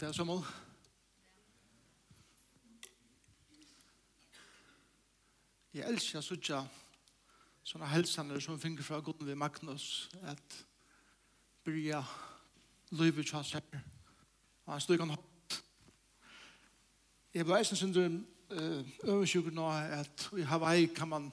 Det 0.00 0.08
er 0.08 0.12
sommer. 0.16 0.40
Jeg 5.76 5.84
elsker 5.92 6.22
å 6.22 6.24
sitte 6.24 6.60
sånne 7.68 7.90
helsene 7.90 8.38
som 8.40 8.56
finner 8.62 8.86
fra 8.86 9.02
Gud 9.04 9.20
ved 9.28 9.36
Magnus 9.36 10.06
at 10.24 10.56
bryr 11.68 12.00
løyve 12.96 13.26
til 13.26 13.36
hans 13.36 13.52
her. 13.58 13.84
Og 14.64 14.72
han 14.72 14.80
stod 14.80 15.04
han 15.04 15.12
hatt. 15.18 15.60
Jeg 17.36 17.44
ble 17.44 17.60
eisen 17.60 17.76
sin 17.76 18.24
øvensjukker 19.04 19.52
nå 19.52 19.68
at 20.00 20.30
i 20.32 20.48
Hawaii 20.48 20.88
kan 20.96 21.12
man 21.12 21.28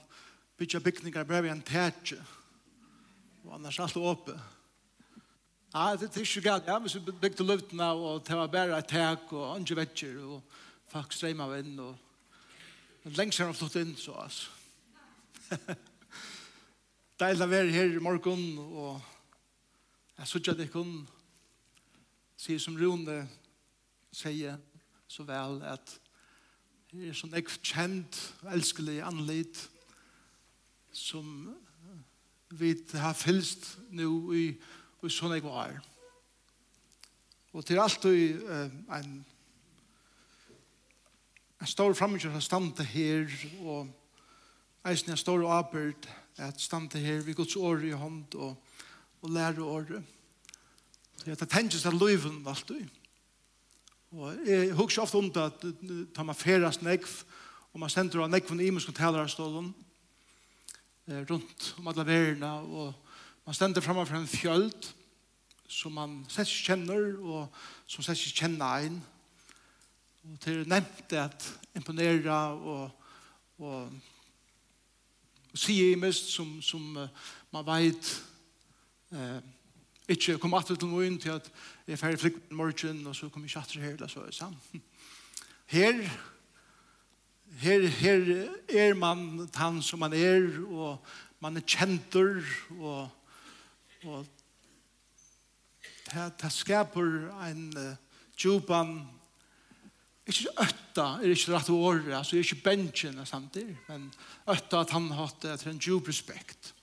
bygge 0.59 0.83
bygninger 0.89 1.23
bare 1.23 1.47
ved 1.47 1.55
en 1.55 1.63
tætje. 1.71 2.19
Og 3.45 3.55
annars 3.55 3.79
er 3.79 3.87
alltid 3.87 4.11
åpne. 4.11 4.39
Ja, 5.73 5.95
det 5.99 6.15
er 6.15 6.19
ikke 6.19 6.41
galt. 6.41 6.67
Ja, 6.67 6.79
hvis 6.79 6.95
vi 6.95 7.11
bygde 7.11 7.43
luftene, 7.43 7.83
og 7.83 8.27
det 8.27 8.35
var 8.35 8.47
bare 8.47 8.77
et 8.77 8.87
tak, 8.87 9.33
og 9.33 9.55
andre 9.55 9.75
vetter, 9.75 10.15
og 10.23 10.43
folk 10.87 11.11
strøm 11.11 11.41
av 11.43 11.57
inn, 11.59 11.73
og 11.79 11.97
lengst 13.17 13.41
har 13.43 13.51
de 13.51 13.57
flott 13.57 13.75
inn, 13.75 13.91
så 13.99 14.15
altså. 14.15 14.47
Deilig 17.19 17.43
å 17.43 17.49
være 17.51 17.75
her 17.75 17.97
i 17.97 18.03
morgen, 18.03 18.45
og 18.63 19.01
jeg 20.17 20.31
synes 20.31 20.53
at 20.53 20.63
jeg 20.63 20.71
kun 20.71 20.95
sier 22.39 22.63
som 22.63 22.79
Rune 22.79 23.19
sier 24.15 24.55
så 25.07 25.23
vel 25.27 25.59
at 25.67 25.97
det 26.93 27.09
er 27.09 27.17
sånn 27.17 27.35
ekv 27.35 27.59
kjent, 27.59 28.17
elskelig 28.47 29.01
anledd 29.03 29.59
som 30.95 31.49
vi 32.55 32.71
har 32.95 33.17
fylst 33.17 33.73
nå 33.91 34.11
i 34.31 34.43
morgen 34.47 34.76
og 35.01 35.13
sånn 35.13 35.35
jeg 35.37 35.45
var. 35.45 35.77
Og 37.53 37.65
til 37.65 37.79
alt 37.81 38.05
og 38.05 38.17
uh, 38.17 38.65
en, 38.97 39.13
en 41.61 41.71
stor 41.71 41.95
fremmedgjør 41.97 42.35
som 42.37 42.45
stande 42.45 42.85
her, 42.85 43.31
og 43.63 43.87
eisen 44.87 45.13
en 45.13 45.19
stor 45.19 45.45
arbeid 45.51 46.09
at 46.37 46.61
stande 46.61 47.01
her 47.01 47.23
vi 47.25 47.33
gods 47.33 47.55
år 47.55 47.81
i 47.87 47.95
hånd 47.97 48.35
og, 48.37 48.53
og 49.21 49.33
lære 49.33 49.63
året. 49.63 50.13
Så 51.17 51.31
jeg 51.31 51.49
tenker 51.49 51.81
seg 51.81 51.97
løyven 51.97 52.43
alt 52.47 52.71
og 52.71 52.85
Og 54.17 54.47
jeg 54.47 54.71
husker 54.71 55.01
ofte 55.03 55.19
om 55.19 55.27
det 55.33 55.41
at 55.43 55.63
tar 56.15 56.23
man 56.23 56.37
ferast 56.37 56.81
negv, 56.81 57.09
og 57.73 57.81
man 57.81 57.91
sender 57.91 58.23
av 58.23 58.29
negven 58.31 58.61
i 58.63 58.69
muskotellere 58.71 59.27
stålen, 59.29 59.73
rundt 61.27 61.73
om 61.77 61.89
alle 61.91 62.05
verene, 62.07 62.51
og 62.71 62.93
Man 63.47 63.55
stender 63.55 63.81
framme 63.81 64.05
for 64.05 64.15
en 64.15 64.27
fjöld 64.27 64.93
som 65.71 65.91
man 65.95 66.25
sett 66.27 66.49
ikke 66.51 66.65
kjenner, 66.73 67.13
og 67.23 67.47
som 67.87 68.03
sett 68.03 68.19
ikke 68.19 68.41
kjenner 68.41 68.83
en. 68.83 68.97
Og 70.27 70.39
til 70.43 70.65
nevnt 70.67 71.05
det 71.07 71.21
at 71.21 71.45
imponere 71.75 72.35
og, 72.59 72.91
og 73.63 73.91
og 75.57 75.61
si 75.61 75.77
i 75.91 75.95
mest 75.95 76.27
som, 76.35 76.49
som 76.61 76.97
uh, 76.97 77.07
man 77.55 77.63
vet 77.65 78.09
eh, 79.15 79.39
ikke 80.07 80.35
kom 80.37 80.53
at 80.53 80.67
til 80.67 80.83
noen 80.83 81.15
til 81.17 81.37
at 81.39 81.47
jeg 81.87 81.95
er 81.95 82.01
ferdig 82.01 82.19
flikt 82.19 82.51
morgen, 82.51 83.07
og 83.07 83.15
så 83.15 83.29
kom 83.29 83.41
jeg 83.47 83.55
ikke 83.55 83.79
her, 83.79 83.93
eller 83.93 84.07
så 84.07 84.19
er 84.19 84.25
det 84.25 84.35
sammen. 84.35 84.59
Her 85.67 86.03
her, 87.57 87.87
her 87.87 88.49
er 88.69 88.93
man 88.93 89.49
han 89.55 89.81
som 89.81 89.99
man 89.99 90.13
er, 90.13 90.51
og 90.67 90.99
man 91.39 91.57
er 91.57 91.65
kjentur, 91.65 92.43
og 92.79 93.09
Og 94.05 94.25
det, 96.11 96.25
det 96.41 96.51
skaper 96.53 97.07
en 97.49 97.63
uh, 97.77 97.95
djupan, 98.37 98.99
ikke 100.27 100.51
øtta, 100.59 101.05
er 101.23 101.31
ikke 101.31 101.53
rett 101.55 101.69
året, 101.71 102.11
altså 102.13 102.35
er 102.35 102.43
ikke 102.43 102.63
benchen 102.65 103.19
samtidig, 103.25 103.77
men 103.87 104.09
øtta 104.49 104.83
at 104.83 104.93
han 104.95 105.09
har 105.13 105.29
hatt 105.29 105.47
etter 105.47 105.71
en 105.71 105.79
djup 105.81 106.09
respekt. 106.11 106.73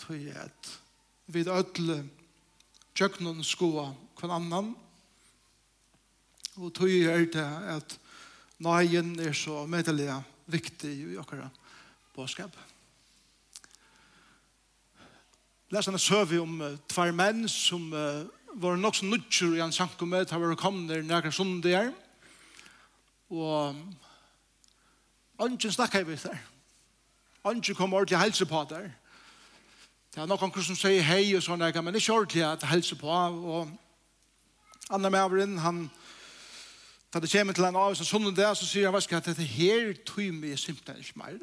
Tøy 0.00 0.30
at 0.30 0.72
vi 1.34 1.42
er 1.42 1.52
ødle 1.58 2.04
tjøkkenen 2.96 3.42
skoa 3.44 3.90
hver 4.16 4.36
annan, 4.38 4.72
og 6.56 6.72
tøy 6.72 7.02
er 7.10 7.26
det 7.28 7.48
at 7.76 7.98
nøyen 8.64 9.18
er 9.20 9.34
så 9.36 9.66
medelig 9.68 10.08
viktig 10.48 10.94
i 11.12 11.18
akkurat 11.20 11.52
bådskapet. 12.14 12.75
Lesa 15.70 15.90
en 15.90 15.98
søve 15.98 16.40
om 16.40 16.60
uh, 16.60 16.74
tvær 16.88 17.10
menn 17.10 17.48
som 17.50 17.88
uh, 17.92 18.26
var 18.54 18.76
nok 18.76 18.94
så 18.94 19.04
nudger 19.04 19.56
i 19.56 19.62
en 19.64 19.72
sankumme, 19.72 20.24
har 20.30 20.38
vært 20.38 20.60
kommet 20.60 20.88
der 20.88 21.02
nærkere 21.02 21.32
sundier, 21.32 21.90
og 23.30 23.74
Ongen 25.38 25.58
i 25.58 26.02
vi 26.04 26.16
der. 26.16 26.38
Ongen 27.44 27.74
kom 27.74 27.94
ordentlig 27.94 28.18
helse 28.18 28.46
på 28.46 28.66
der. 28.70 28.90
Det 30.14 30.22
er 30.22 30.26
noen 30.26 30.62
som 30.62 30.76
sier 30.76 31.02
hei 31.02 31.34
og 31.36 31.42
sånne, 31.42 31.82
men 31.82 31.94
ikke 31.94 32.12
ordentlig 32.12 32.44
at 32.44 32.62
helse 32.64 32.96
på. 32.96 33.08
Og 33.10 33.68
Anna 34.90 35.08
Mavrin, 35.08 35.58
han, 35.58 35.90
da 37.12 37.20
det 37.20 37.30
kommer 37.30 37.52
til 37.52 37.64
en 37.64 37.76
av 37.76 37.94
seg 37.94 38.08
sånn 38.08 38.34
der, 38.34 38.54
så 38.54 38.64
sier 38.64 38.86
han, 38.86 38.94
hva 38.94 39.02
skal 39.04 39.20
jeg 39.20 39.36
til 39.36 39.50
her 39.58 39.92
tog 40.08 40.32
meg 40.32 40.56
simpelthen 40.58 41.02
ikke 41.02 41.18
mer. 41.20 41.36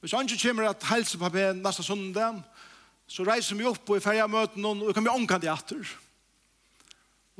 Hvis 0.00 0.14
Ongen 0.14 0.38
kommer 0.38 0.68
at 0.68 0.86
helse 0.92 1.18
på 1.18 1.32
meg 1.34 1.58
neste 1.58 1.82
sånn 1.82 2.12
der, 2.14 2.38
så 3.06 3.24
reiser 3.26 3.58
vi 3.58 3.66
opp 3.68 3.90
og 3.90 3.98
i 3.98 4.02
ferja 4.04 4.26
møten 4.30 4.62
noen, 4.62 4.82
og 4.82 4.90
vi 4.90 4.96
kommer 4.96 5.14
omkant 5.16 5.44
i 5.44 5.50
atter. 5.52 5.88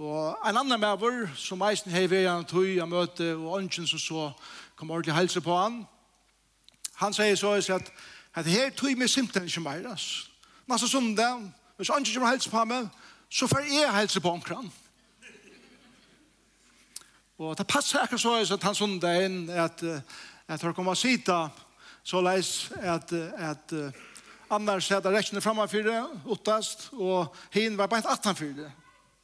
Og 0.00 0.37
en 0.49 0.56
annen 0.56 0.81
med 0.81 1.00
vår, 1.00 1.27
som 1.37 1.62
eisen 1.69 1.93
har 1.93 2.09
vært 2.09 2.31
en 2.33 2.49
tog 2.49 2.69
av 2.81 2.89
møte, 2.89 3.33
og 3.37 3.59
ønsken 3.61 3.87
som 3.87 4.01
så 4.01 4.28
kom 4.77 4.91
ordentlig 4.91 5.17
helse 5.17 5.41
på 5.45 5.56
han, 5.56 5.83
han 7.01 7.15
sier 7.17 7.37
så 7.39 7.55
at, 7.56 7.91
at 8.34 8.47
her 8.47 8.71
tog 8.77 8.95
meg 8.99 9.11
simpelthen 9.11 9.49
ikke 9.49 9.65
mer. 9.65 9.89
Nasta 10.69 11.01
det, 11.01 11.33
hvis 11.77 11.91
ønsken 11.91 12.15
kommer 12.15 12.33
helse 12.34 12.51
på 12.51 12.65
meg, 12.65 12.89
så 13.33 13.49
får 13.49 13.67
jeg 13.69 13.95
helse 13.97 14.21
på 14.21 14.31
omkran. 14.31 14.72
Og 17.43 17.59
det 17.59 17.67
passer 17.67 17.99
akkurat 17.99 18.21
så 18.21 18.55
at 18.55 18.62
han 18.62 18.77
sånn 18.77 18.99
det 19.03 19.12
sundagen, 19.17 19.51
at, 19.51 19.83
at 20.47 20.62
han 20.62 20.75
kommer 20.75 20.95
å 20.95 20.99
sitte 20.99 21.37
så 22.05 22.21
leis 22.22 22.71
at, 22.83 23.12
at, 23.12 23.72
at 23.72 23.75
Annars 24.53 24.91
hadde 24.93 25.13
rekkene 25.15 25.41
framfor 25.41 25.85
det, 25.87 25.99
åttast, 26.29 26.91
og 26.93 27.33
hin 27.55 27.79
var 27.79 27.89
bare 27.89 28.05
et 28.05 28.11
attanfor 28.13 28.51
det. 28.57 28.69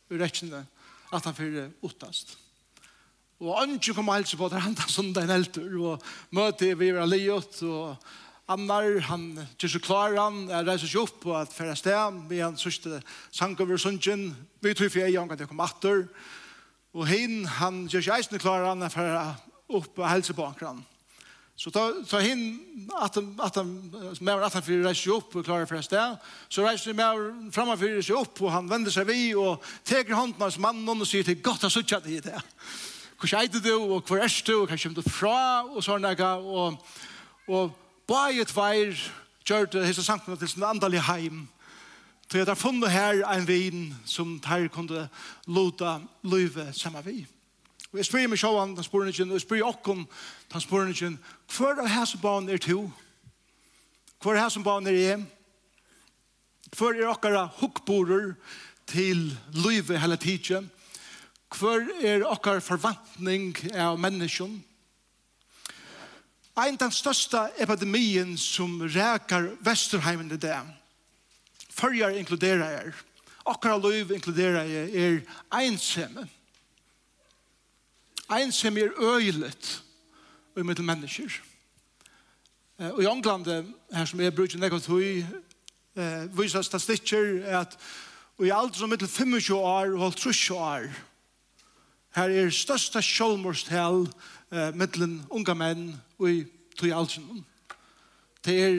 Rekkene 0.09 0.62
attanfor 1.12 1.50
det, 1.53 1.66
åttast. 1.84 2.39
Og 3.39 3.61
ønsker 3.62 3.94
kom 3.94 4.09
helse 4.11 4.39
på 4.39 4.49
det, 4.50 4.62
han 4.65 4.75
da 4.75 4.89
som 4.91 5.12
den 5.15 5.31
elter, 5.31 5.69
og 5.78 6.03
møte 6.34 6.72
vi 6.78 6.91
var 6.97 7.06
livet, 7.06 7.61
og 7.62 8.00
Annar, 8.49 8.87
han 9.11 9.34
til 9.61 9.69
så 9.75 9.78
klar 9.84 10.15
han, 10.16 10.47
jeg 10.49 10.65
reiser 10.65 10.89
seg 10.89 11.03
opp 11.03 11.19
på 11.21 11.34
at 11.37 11.53
færre 11.53 11.77
sted, 11.77 12.22
vi 12.31 12.41
han 12.41 12.56
sørste 12.56 13.03
sang 13.28 13.53
over 13.60 13.77
sunnsjen, 13.77 14.31
vi 14.65 14.72
tog 14.72 14.89
for 14.89 15.05
jeg, 15.05 15.21
at 15.21 15.43
jeg 15.45 15.50
kom 15.50 15.60
atter, 15.60 16.06
og 16.97 17.05
hin, 17.10 17.43
han 17.60 17.84
gjør 17.93 18.06
seg 18.06 18.16
eisende 18.16 18.41
klar 18.41 18.65
han, 18.65 18.87
jeg 18.87 18.97
færre 18.97 19.27
opp 19.69 20.00
og 20.00 20.09
helse 20.09 20.33
på 20.33 20.47
akkurat. 20.49 20.81
Så 21.58 21.70
ta, 21.70 21.92
ta 22.06 22.19
hin 22.19 22.60
att 22.94 23.16
att 23.16 23.56
mer 24.20 24.41
att 24.41 24.54
han 24.54 24.62
för 24.62 24.82
rejs 24.82 25.06
upp 25.06 25.36
och 25.36 25.44
klarar 25.44 25.66
först 25.66 25.91
där. 25.91 26.16
Så 26.48 26.62
rejs 26.62 26.86
ni 26.86 26.92
mer 26.92 27.50
för 27.50 28.02
sig 28.02 28.14
upp 28.14 28.42
och 28.42 28.52
han 28.52 28.69
vänder 28.69 28.91
sig 28.91 29.04
vi 29.04 29.34
och 29.34 29.64
tar 29.84 30.14
handen 30.14 30.41
hans 30.41 30.58
man 30.58 30.88
och 30.88 31.08
säger 31.08 31.24
till 31.24 31.42
gott 31.42 31.64
att 31.64 31.72
söka 31.72 32.00
det 32.00 32.20
där. 32.20 32.42
Hur 33.20 33.28
skejde 33.28 33.60
du 33.60 33.74
och 33.74 34.10
var 34.10 34.18
är 34.18 34.47
du 34.47 34.54
och 34.54 34.68
kanske 34.68 34.88
du 34.88 35.02
fra 35.02 35.62
och 35.62 35.84
såna 35.84 36.14
där 36.14 36.36
och 36.36 36.74
och 37.47 37.70
by 38.06 38.41
it 38.41 38.50
fire 38.50 38.97
church 39.44 39.74
gjorde 39.74 39.86
hesa 39.86 40.02
sankna 40.02 40.36
till 40.36 40.48
sin 40.48 40.62
andliga 40.62 41.00
hem. 41.00 41.48
Så 42.30 42.38
jag 42.38 42.47
har 42.47 42.54
funnit 42.54 42.88
här 42.88 43.34
en 43.34 43.44
vin 43.44 43.94
som 44.04 44.41
tar 44.41 44.68
kunde 44.68 45.08
låta 45.44 46.02
löve 46.22 46.72
samma 46.72 47.02
vid. 47.02 47.26
Og 47.92 48.00
jeg 48.00 48.08
spyr 48.08 48.28
meg 48.28 48.40
sjåan, 48.40 48.74
den 48.76 48.84
ikke, 48.84 49.24
og 49.24 49.36
jeg 49.38 49.44
spyr 49.46 49.64
okkon, 49.64 50.04
den 50.52 50.60
spurningen, 50.60 51.18
hver 51.56 51.80
av 51.80 51.88
hæsenbanen 51.88 52.50
er 52.52 52.60
to? 52.60 52.82
Hver 54.20 54.36
av 54.36 54.44
hæsenbanen 54.44 54.90
er 54.92 54.98
hjem? 54.98 55.26
Hver 56.76 57.00
er 57.00 57.08
okkara 57.08 57.46
hukkborer 57.62 58.34
til 58.86 59.30
livet 59.56 60.00
hele 60.00 60.16
tiden? 60.20 60.70
Hver 61.56 61.88
er 62.04 62.26
okkara 62.28 62.60
forvantning 62.60 63.56
av 63.72 63.96
menneskjen? 63.96 64.58
Ein 66.58 66.76
den 66.76 66.92
største 66.92 67.46
epidemien 67.62 68.34
som 68.36 68.82
rækar 68.82 69.54
Vesterheimen 69.64 70.32
i 70.34 70.36
det, 70.36 70.58
Førjar 71.78 72.16
inkluderer 72.18 72.64
er, 72.66 72.94
okkara 73.46 73.78
liv 73.78 74.10
inkluderer 74.10 74.66
er, 74.66 74.88
er 74.90 75.20
einsemme. 75.54 76.26
Ein 78.28 78.53
som 78.53 78.77
er 78.77 78.92
øylet 79.01 79.83
og 80.54 80.66
mittel 80.66 80.84
mennesker. 80.84 81.41
Og 82.78 83.03
i 83.03 83.07
England, 83.07 83.47
her 83.92 84.04
som 84.04 84.21
er 84.21 84.30
brukt 84.30 84.59
nekket 84.60 84.86
høy, 84.86 85.25
viser 86.36 86.63
statistikker 86.63 87.47
at 87.60 87.78
og 88.39 88.47
i 88.47 88.53
alt 88.54 88.77
som 88.77 88.91
mittel 88.91 89.09
25 89.09 89.57
år 89.57 89.97
og 89.98 90.16
30 90.16 90.54
år, 90.54 90.84
her 92.15 92.30
er 92.30 92.53
største 92.54 93.03
sjålmorstel 93.03 94.04
eh, 94.53 94.71
mittelen 94.78 95.19
unga 95.31 95.54
menn 95.59 95.89
og 96.19 96.31
i 96.31 96.45
tog 96.78 96.95
alder. 96.95 97.42
Det 98.47 98.54
er 98.63 98.78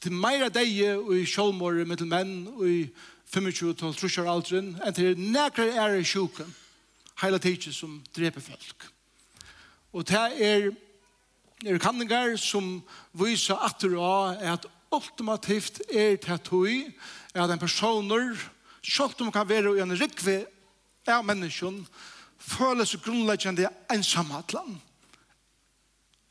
til 0.00 0.16
meira 0.16 0.48
deg 0.48 0.80
og 0.96 1.12
i 1.18 1.26
sjålmor 1.28 1.82
mittel 1.84 2.08
menn 2.08 2.46
og 2.54 2.64
i 2.68 2.80
25 3.34 3.74
og 3.74 3.78
30 3.92 4.24
år 4.24 4.30
alder 4.32 4.58
enn 4.62 4.96
til 4.96 5.36
er 5.36 5.60
er 5.68 5.98
i 6.00 6.04
sjukken 6.04 6.48
heila 7.22 7.38
tidsje 7.38 7.72
som 7.72 7.98
dreper 8.16 8.40
folk. 8.40 8.86
Og 9.94 10.06
det 10.08 10.22
er, 10.42 10.70
er 11.66 11.78
kanningar 11.78 12.36
som 12.40 12.80
viser 13.12 13.58
at 13.62 13.78
det 13.82 13.92
er 13.94 14.54
at 14.54 14.66
ultimativt 14.94 15.82
er 15.90 16.16
til 16.16 16.32
det 16.32 16.42
tøy 16.48 16.90
at 17.34 17.50
en 17.50 17.58
personer, 17.58 18.34
selv 18.82 19.20
om 19.20 19.32
kan 19.32 19.48
være 19.48 19.76
i 19.76 19.82
en 19.82 19.96
rikve 19.98 20.44
av 21.06 21.24
menneskjen, 21.26 21.80
føler 22.38 22.86
seg 22.86 23.02
grunnleggende 23.02 23.68
ensamhetland. 23.92 24.76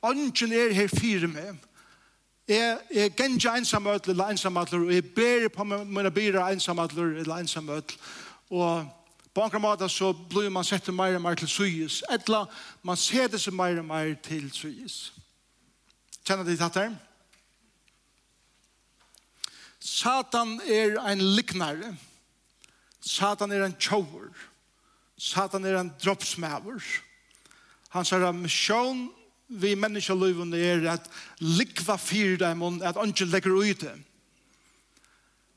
Ønsken 0.03 0.53
er 0.53 0.73
her 0.75 0.87
fire 0.91 1.27
med. 1.27 1.55
Jeg, 2.47 2.79
jeg 2.91 3.13
gjenger 3.15 3.57
ensamhetler 3.57 4.13
eller 4.13 4.33
ensamhetler, 4.33 4.79
og 4.79 4.93
jeg 4.93 5.05
ber 5.15 5.47
på 5.55 5.63
mine 5.63 6.11
byrer 6.11 6.51
ensamhetler 6.51 7.19
eller 7.23 7.35
ensamhetler. 7.35 7.97
Og 8.49 8.85
På 9.33 9.47
en 9.47 9.61
måte 9.61 9.89
så 9.89 10.11
blir 10.13 10.49
man 10.53 10.65
sett 10.65 10.87
mer 10.93 11.15
og 11.17 11.23
mer 11.23 11.35
til 11.35 11.49
syes. 11.49 12.03
Etla, 12.13 12.45
man 12.85 12.97
ser 12.97 13.31
det 13.33 13.41
seg 13.41 13.55
mer 13.57 13.79
og 13.81 13.87
mer 13.89 14.13
til 14.21 14.45
syes. 14.53 15.11
Kjenner 16.23 16.45
de 16.45 16.57
tatt 16.59 16.77
her? 16.77 16.93
Satan 19.83 20.59
er 20.69 20.99
en 21.01 21.23
liknare. 21.35 21.95
Satan 23.01 23.51
er 23.51 23.65
en 23.65 23.75
tjover. 23.75 24.29
Satan 25.17 25.65
er 25.65 25.79
en 25.79 25.91
droppsmæver. 26.03 26.85
Han 27.93 28.05
sier 28.05 28.23
at 28.29 28.37
misjon 28.37 29.07
vi 29.53 29.73
menneskeløyvene 29.77 30.57
er 30.57 30.87
at 30.93 31.09
likva 31.41 31.97
fyr 32.01 32.37
dem 32.41 32.63
og 32.65 32.81
at 32.85 32.97
han 32.97 33.11
ikke 33.11 33.27
legger 33.29 33.57
ut 33.59 33.83
det. 33.83 33.97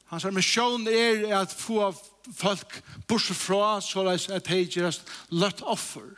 Hans 0.07 0.25
mission 0.31 0.87
er 0.89 1.25
at 1.41 1.53
få 1.53 1.91
folk 2.35 2.83
bors 3.09 3.31
fra 3.35 3.81
så 3.81 4.05
at 4.11 4.49
de 4.49 4.63
gjerast 4.65 5.09
løtt 5.31 5.63
offer. 5.63 6.13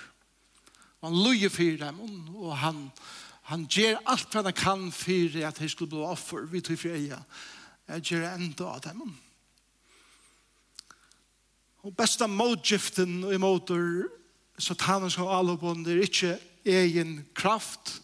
Han 1.04 1.14
løyer 1.14 1.52
for 1.52 1.78
dem, 1.80 2.00
og 2.36 2.56
han, 2.58 2.88
han 3.48 3.66
gjør 3.70 4.00
alt 4.04 4.34
hva 4.34 4.42
han 4.42 4.56
kan 4.56 4.84
for 4.92 5.38
at 5.46 5.60
de 5.60 5.68
skulle 5.68 5.94
bli 5.94 6.04
offer, 6.04 6.48
vi 6.50 6.60
tog 6.60 6.80
for 6.80 6.96
eia. 6.96 7.22
Jeg 7.88 8.04
gjør 8.10 8.28
enda 8.34 8.68
av 8.74 8.82
dem. 8.84 9.02
Og 11.86 11.94
besta 11.96 12.26
motgiften 12.26 13.22
i 13.32 13.38
motor 13.40 14.08
satanen 14.58 15.10
som 15.10 15.30
alobon, 15.30 15.84
det 15.86 15.94
er 15.94 16.04
ikke 16.04 16.34
egen 16.68 17.20
kraft 17.38 18.00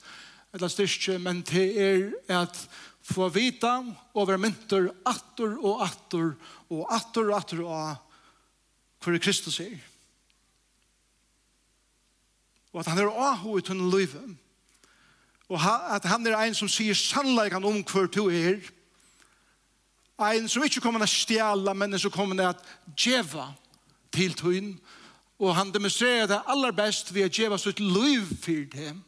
eller 0.54 0.70
styrke, 0.70 1.18
men 1.18 1.42
det 1.42 1.66
er 1.82 2.04
at 2.30 2.60
få 3.04 3.28
vita 3.28 3.82
over 4.16 4.38
mynter 4.40 4.88
atter 5.04 5.58
og 5.60 5.82
atter 5.84 6.30
og 6.72 6.86
atter 6.92 7.28
og 7.28 7.36
atter 7.36 7.64
og 7.64 7.96
hvor 9.04 9.18
Kristus 9.20 9.60
er. 9.60 9.76
Og 12.72 12.80
at 12.80 12.86
han 12.86 12.98
er 12.98 13.10
aho 13.12 13.58
i 13.58 13.62
tunne 13.62 13.90
livet. 13.92 14.36
Og 15.48 15.60
at 15.94 16.04
han 16.08 16.26
er 16.26 16.38
en 16.40 16.56
som 16.56 16.68
sier 16.68 16.96
sannleikan 16.96 17.64
om 17.64 17.82
hvor 17.84 18.08
du 18.08 18.30
er. 18.32 18.64
En 20.18 20.48
som 20.48 20.64
ikke 20.64 20.80
kommer 20.80 21.04
til 21.04 21.10
å 21.10 21.14
stjæle, 21.14 21.74
men 21.76 21.98
som 22.00 22.10
kommer 22.14 22.38
til 22.38 22.48
å 22.48 22.94
djeva 22.96 23.50
til 24.14 24.34
tunn. 24.38 24.72
Og 25.38 25.54
han 25.54 25.72
demonstrerer 25.74 26.30
det 26.30 26.40
aller 26.48 26.72
best 26.72 27.12
ved 27.14 27.28
å 27.28 27.34
djeva 27.34 27.58
sitt 27.60 27.82
liv 27.82 28.26
for 28.40 28.64
dem. 28.72 29.02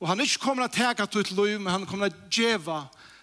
Og 0.00 0.08
han 0.08 0.20
ikke 0.20 0.42
kommer 0.42 0.66
til 0.66 0.82
å 0.82 0.88
tega 0.90 1.06
til 1.08 1.36
liv, 1.36 1.60
men 1.60 1.72
han 1.72 1.86
kommer 1.88 2.12
til 2.12 2.18
å 2.18 2.30
djeva 2.30 2.80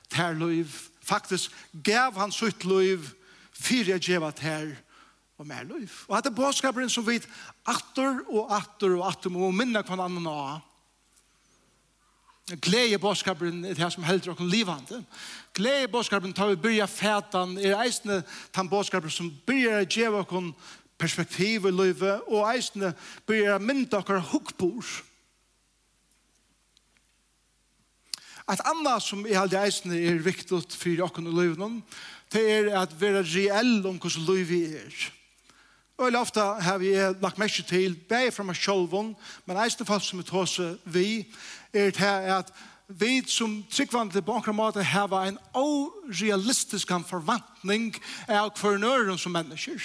til 0.10 0.42
liv. 0.42 0.80
Faktisk 1.04 1.54
gav 1.86 2.18
han 2.18 2.32
sitt 2.34 2.66
liv 2.66 3.06
for 3.54 3.94
å 3.94 4.02
djeva 4.02 4.32
til 4.36 4.74
og 5.38 5.48
mer 5.48 5.66
liv. 5.68 5.92
Og 6.08 6.16
dette 6.18 6.34
bådskapen 6.36 6.90
som 6.90 7.06
vi 7.08 7.20
atter 7.70 8.22
og 8.30 8.52
atter 8.54 8.94
og 8.98 9.08
atter 9.10 9.34
må 9.34 9.52
minne 9.52 9.84
hver 9.84 10.02
annen 10.02 10.30
av. 10.30 10.62
Glede 12.60 13.00
bådskapen 13.00 13.64
er 13.66 13.78
det 13.78 13.88
som 13.94 14.04
helder 14.04 14.34
dere 14.34 14.50
livande. 14.50 15.00
Glede 15.56 15.88
bådskapen 15.88 16.34
tar 16.36 16.52
vi 16.52 16.60
byrja 16.60 16.90
fætan, 16.92 17.58
er 17.58 17.78
eisne 17.86 18.20
den 18.56 18.70
bådskapen 18.70 19.12
som 19.14 19.32
byrja 19.48 19.86
djeva 19.86 20.26
dere 20.28 20.52
perspektiv 21.00 21.66
i 21.68 21.72
livet, 21.72 22.22
og 22.28 22.50
eisne 22.52 22.94
byrja 23.28 23.58
mynda 23.64 24.04
dere 24.04 24.26
hukkbord. 24.34 24.92
Et 28.52 28.64
annet 28.68 29.04
som 29.04 29.24
i 29.26 29.36
halde 29.38 29.60
eisene 29.60 29.96
er 29.96 30.20
viktig 30.24 30.60
for 30.76 31.04
åkken 31.06 31.30
i 31.30 31.36
løyvnen, 31.36 31.80
det 32.34 32.44
er 32.44 32.72
at 32.82 32.96
være 33.00 33.24
reell 33.24 33.86
om 33.88 34.00
hvordan 34.02 34.26
løy 34.28 34.44
vi 34.50 34.64
er. 34.76 34.98
Og 35.98 36.08
veldig 36.08 36.20
ofte 36.20 36.44
har 36.66 36.78
vi 36.82 36.92
lagt 37.22 37.40
mest 37.40 37.62
til, 37.70 37.96
bare 38.10 38.32
fra 38.34 38.44
meg 38.44 38.58
selv, 38.58 38.92
men 39.46 39.60
eisene 39.62 39.88
folk 39.88 40.04
som 40.04 40.20
vi 40.20 40.28
tar 40.28 40.50
seg 40.50 40.78
vi, 40.90 41.08
er 41.74 41.94
det 41.94 42.14
at 42.42 42.54
vi 42.88 43.22
som 43.30 43.62
tryggvandre 43.72 44.22
på 44.22 44.36
åkken 44.38 44.58
måte 44.58 44.84
har 44.84 45.14
en 45.24 45.40
orealistisk 45.56 46.92
forventning 47.08 47.94
av 48.28 48.52
hver 48.60 48.82
nøyren 48.82 49.18
som 49.18 49.32
mennesker 49.32 49.80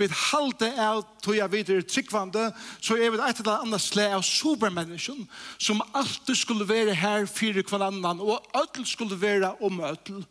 vi 0.00 0.08
halde 0.10 0.70
av 0.80 1.04
tog 1.22 1.36
jeg 1.36 1.52
videre 1.52 1.86
tryggvande, 1.86 2.48
så 2.80 2.96
er 2.96 3.12
vi 3.12 3.20
et 3.20 3.42
eller 3.42 3.64
annet 3.66 3.84
slag 3.84 4.16
av 4.16 4.26
supermennesken, 4.26 5.22
som 5.58 5.84
alltid 5.92 6.40
skulle 6.40 6.68
være 6.68 6.96
her 6.96 7.28
fyrir 7.30 7.66
hver 7.68 7.86
annan, 7.90 8.20
og 8.20 8.40
ødel 8.56 8.86
skulle 8.88 9.20
være 9.20 9.54
om 9.60 9.80
ødel. 9.80 10.24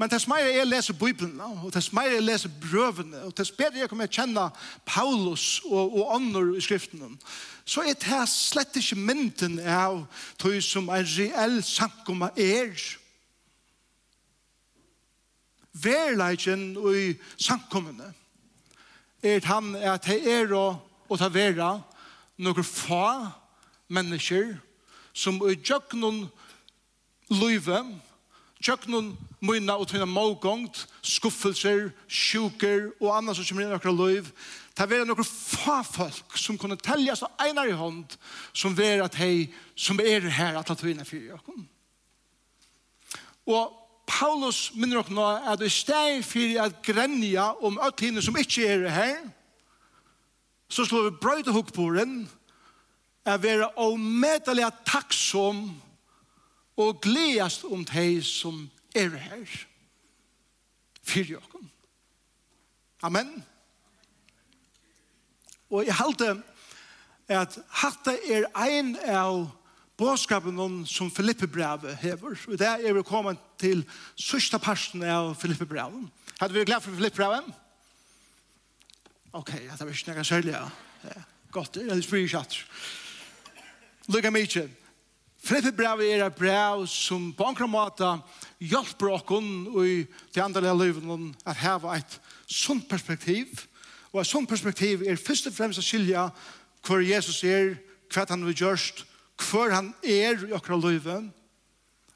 Men 0.00 0.10
tess 0.10 0.24
meir 0.26 0.48
jeg 0.48 0.66
leser 0.66 0.96
Bibelen, 0.98 1.36
og 1.38 1.68
tess 1.74 1.92
meir 1.94 2.16
jeg 2.16 2.24
leser 2.24 2.50
brøvene, 2.62 3.20
og 3.28 3.34
tess 3.38 3.52
bedre 3.54 3.84
jeg 3.84 3.90
kommer 3.90 4.08
kjenne 4.10 4.48
Paulus 4.88 5.60
og, 5.68 5.92
og 5.92 6.14
ånder 6.16 6.56
i 6.56 6.62
skriften, 6.64 7.18
så 7.62 7.84
er 7.86 7.94
det 7.94 8.24
slett 8.26 8.74
ikke 8.80 8.98
mynden 8.98 9.60
av 9.62 10.00
tog 10.42 10.56
som 10.64 10.90
en 10.90 11.06
reell 11.06 11.60
sankumma 11.62 12.32
er, 12.34 12.74
verleikken 15.72 16.76
i 16.94 17.14
samkommende 17.36 18.12
er 19.22 19.44
han 19.46 19.74
at 19.76 20.06
det 20.06 20.20
er 20.26 20.52
å, 20.56 20.66
å 21.08 21.18
ta 21.18 21.28
vera 21.32 21.76
noen 22.42 22.66
få 22.66 23.06
mennesker 23.92 24.56
som 25.14 25.38
i 25.46 25.54
djøknen 25.60 26.24
løyve, 27.32 27.82
djøknen 28.62 29.12
mynda 29.42 29.76
og 29.78 29.88
tøyna 29.90 30.06
målgångt, 30.08 30.84
skuffelser, 31.06 31.90
sjuker 32.08 32.90
og 33.00 33.12
annet 33.16 33.38
som 33.38 33.46
kommer 33.46 33.64
inn 33.64 33.74
i 33.74 33.78
akkurat 33.78 33.98
løyv, 33.98 34.32
det 34.72 34.86
er 34.96 35.04
noen 35.04 35.26
få 35.28 35.82
folk 35.84 36.38
som 36.40 36.56
kunne 36.58 36.80
telja 36.80 37.14
seg 37.18 37.44
einar 37.44 37.68
i 37.68 37.76
hånd 37.76 38.16
som 38.56 38.76
vera 38.76 39.06
at 39.06 39.18
hei 39.20 39.50
som 39.76 40.00
er 40.00 40.24
her 40.32 40.56
at 40.58 40.72
la 40.72 40.76
tøyna 40.78 41.04
fyrir 41.04 41.34
jøkken. 41.34 41.66
Og 43.52 43.81
Paulus 44.12 44.72
minner 44.76 45.00
okkur 45.00 45.16
nå 45.16 45.24
at 45.52 45.62
i 45.64 45.70
steg 45.72 46.20
fyrir 46.26 46.60
at 46.66 46.82
grenja 46.84 47.52
om 47.64 47.78
alt 47.80 48.02
henne 48.04 48.22
som 48.24 48.36
ikkje 48.36 48.68
er 48.68 48.84
her, 48.92 49.22
så 50.68 50.84
slår 50.84 51.08
vi 51.08 51.18
brøyde 51.22 51.52
hukkboren 51.52 52.26
at 53.24 53.42
være 53.42 53.70
omedelig 53.80 54.68
takksom 54.88 55.64
og 56.76 57.00
gledast 57.04 57.64
om 57.64 57.84
hei 57.92 58.20
som 58.24 58.64
er 58.96 59.16
her. 59.16 59.56
Fyrir 61.02 61.40
okkur. 61.40 61.64
Amen. 63.02 63.34
Og 65.70 65.86
jeg 65.86 65.96
halte 65.96 66.34
at 67.32 67.58
hatta 67.80 68.14
er 68.28 68.48
ein 68.58 68.94
av 69.08 69.48
bådskapen 69.98 70.86
som 70.86 71.10
Filippe 71.10 71.46
brevet 71.46 71.96
hever. 71.96 72.38
Og 72.48 72.58
det 72.58 72.68
er 72.68 72.92
vi 72.92 73.02
kommet 73.02 73.38
til 73.58 73.84
sørste 74.16 74.58
parten 74.58 75.02
av 75.02 75.34
Filippe 75.40 75.66
brevet. 75.66 76.08
Hadde 76.40 76.54
vi 76.54 76.64
glad 76.64 76.80
for 76.80 76.94
Filippe 76.94 77.16
brevet? 77.16 77.44
Ok, 79.32 79.54
jeg 79.54 79.78
tar 79.78 79.88
ikke 79.88 80.14
noe 80.14 80.24
særlig. 80.24 80.52
Ja. 80.52 81.20
Godt, 81.52 81.76
jeg 81.76 82.04
spyr 82.04 82.24
ikke 82.24 82.38
at. 82.38 82.56
Lykke 84.08 84.30
mye. 84.30 84.68
Filippe 85.42 85.72
brevet 85.76 86.12
er 86.12 86.26
et 86.26 86.34
brev 86.34 86.86
som 86.86 87.32
på 87.34 87.48
en 87.50 87.70
måte 87.70 88.08
hjelper 88.60 89.16
dere 89.18 89.86
i 89.88 90.06
de 90.34 90.42
andre 90.42 90.74
livene 90.78 91.34
at 91.46 91.56
ha 91.56 91.78
et 91.96 92.20
sunt 92.46 92.88
perspektiv. 92.88 93.46
Og 94.12 94.20
et 94.20 94.26
sunt 94.26 94.48
perspektiv 94.48 95.02
er 95.02 95.16
først 95.16 95.46
og 95.46 95.56
fremst 95.56 95.80
å 95.80 95.82
skilje 95.84 96.28
hvor 96.86 97.00
Jesus 97.00 97.42
er, 97.44 97.76
hva 98.12 98.26
han 98.28 98.42
har 98.44 98.52
gjørst, 98.52 99.06
hvor 99.38 99.72
han 99.72 99.94
er 100.02 100.46
i 100.46 100.52
akkurat 100.52 100.84
livet. 100.84 101.30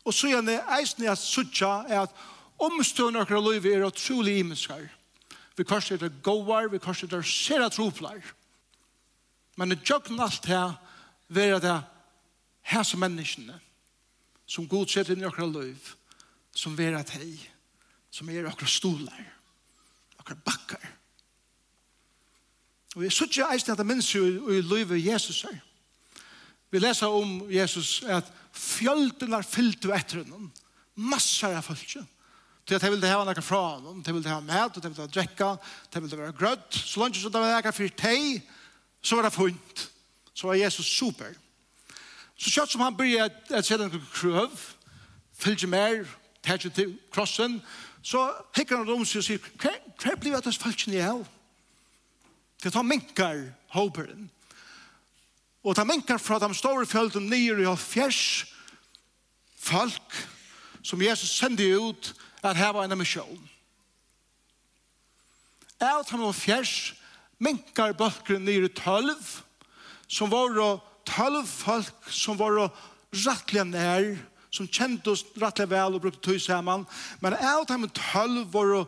Og 0.05 0.15
så 0.15 0.31
er 0.31 0.45
det 0.47 0.61
eisen 0.79 1.05
i 1.05 1.11
at 1.11 1.19
suttja 1.19 1.83
er 1.89 2.07
at 2.07 2.15
omstående 2.59 3.21
akkurat 3.21 3.45
livet 3.53 3.75
er 3.75 3.87
utrolig 3.87 4.39
imenskar. 4.39 4.85
Vi 5.57 5.65
kanskje 5.65 5.97
er 5.97 6.07
det 6.07 6.23
gåar, 6.23 6.69
vi 6.69 6.79
kanskje 6.79 7.09
er 7.09 7.17
det 7.17 7.27
sera 7.27 7.69
troplar. 7.69 8.21
Men 9.57 9.73
det 9.73 9.83
gjør 9.85 10.21
alt 10.21 10.47
her 10.47 10.77
vera 11.29 11.59
det 11.59 11.77
her 12.67 12.83
som 12.83 13.01
menneskene 13.01 13.59
som 14.47 14.69
god 14.71 14.91
setter 14.91 15.15
inn 15.15 15.25
i 15.25 15.29
okra 15.29 15.47
liv 15.51 15.93
som 16.57 16.77
vera 16.79 17.03
et 17.03 17.15
hei 17.19 17.33
som 18.15 18.29
er 18.31 18.47
okra 18.49 18.69
stolar 18.71 19.23
okra 20.21 20.37
bakkar 20.47 20.87
og 22.97 23.05
jeg 23.05 23.15
suttja 23.15 23.51
eisen 23.53 23.75
at 23.75 23.81
det 23.81 23.89
minns 23.89 24.13
jo 24.15 24.25
i 24.55 24.63
livet 24.63 25.03
Jesus 25.03 25.43
her 25.47 25.59
Vi 26.77 26.81
leser 26.85 27.09
om 27.09 27.47
Jesus 27.49 28.03
at 28.05 28.27
fjöldunar 28.53 29.47
fyllt 29.49 29.87
og 29.89 29.95
etter 29.97 30.21
honom. 30.21 30.51
Massar 31.09 31.55
av 31.57 31.65
fyllt. 31.65 32.03
Så 32.67 32.77
jeg 32.77 32.93
ville 32.93 33.09
ha 33.09 33.23
noe 33.25 33.45
fra 33.45 33.61
honom. 33.79 34.03
Jeg 34.05 34.13
ville 34.13 34.29
ha 34.29 34.43
mat, 34.45 34.77
jeg 34.77 34.85
ville 34.85 35.07
ha 35.07 35.09
drekka, 35.09 35.49
jeg 35.95 36.05
ville 36.05 36.21
ha 36.21 36.35
grødd. 36.37 36.67
Så 36.77 37.01
langt 37.01 37.17
som 37.17 37.33
det 37.33 37.41
var 37.41 37.65
noe 37.65 37.73
for 37.73 37.97
teg, 37.97 38.43
så 39.01 39.17
var 39.17 39.25
det 39.25 39.33
funnet. 39.33 39.87
Så 40.37 40.51
var 40.51 40.61
Jesus 40.61 40.93
super. 40.99 41.33
Så 42.37 42.53
kjøtt 42.53 42.75
som 42.75 42.85
han 42.85 42.97
började 42.97 43.59
att 43.59 43.67
sett 43.67 43.81
en 43.81 44.07
krøv, 44.13 44.53
fyllt 45.33 45.69
mer, 45.69 46.05
tætje 46.43 46.71
til 46.71 46.99
krossen, 47.13 47.63
så 48.03 48.29
hikker 48.53 48.85
han 48.85 48.93
om 48.93 49.09
seg 49.09 49.23
og 49.23 49.25
sier, 49.25 49.53
hva 49.57 50.13
blir 50.21 50.37
det 50.37 50.45
at 50.45 50.53
det 50.53 50.87
ni 50.93 51.01
av? 51.01 51.25
Det 52.61 52.73
tar 52.73 52.85
minkar 52.85 53.47
håperen. 53.73 54.29
Og 55.67 55.75
ta 55.75 55.83
minkar 55.83 56.21
fra 56.23 56.39
de 56.39 56.53
store 56.55 56.87
fjölden 56.87 57.27
nyer 57.27 57.59
i 57.65 57.73
fjers 57.81 58.47
folk 59.59 60.19
som 60.87 61.03
Jesus 61.03 61.33
sendte 61.35 61.67
ut 61.67 62.13
at 62.47 62.55
heva 62.55 62.85
en 62.85 62.99
misjon. 62.99 63.41
Av 65.83 66.07
de 66.07 66.31
fjers 66.39 66.95
minkar 67.43 67.97
bøkeren 67.99 68.47
nyer 68.47 68.69
i 68.69 68.73
tølv 68.79 69.19
som 70.07 70.31
var 70.31 70.79
tølv 71.07 71.43
folk 71.51 72.13
som 72.15 72.39
var 72.39 72.71
rettelig 73.11 73.67
nær 73.73 74.07
som 74.55 74.71
kjente 74.71 75.11
oss 75.13 75.27
rettelig 75.35 75.73
vel 75.75 75.99
og 75.99 76.07
brukte 76.07 76.31
tøy 76.31 76.39
sammen. 76.41 76.87
Men 77.21 77.35
av 77.35 77.67
de 77.67 77.91
tølv 77.91 78.47
var 78.55 78.87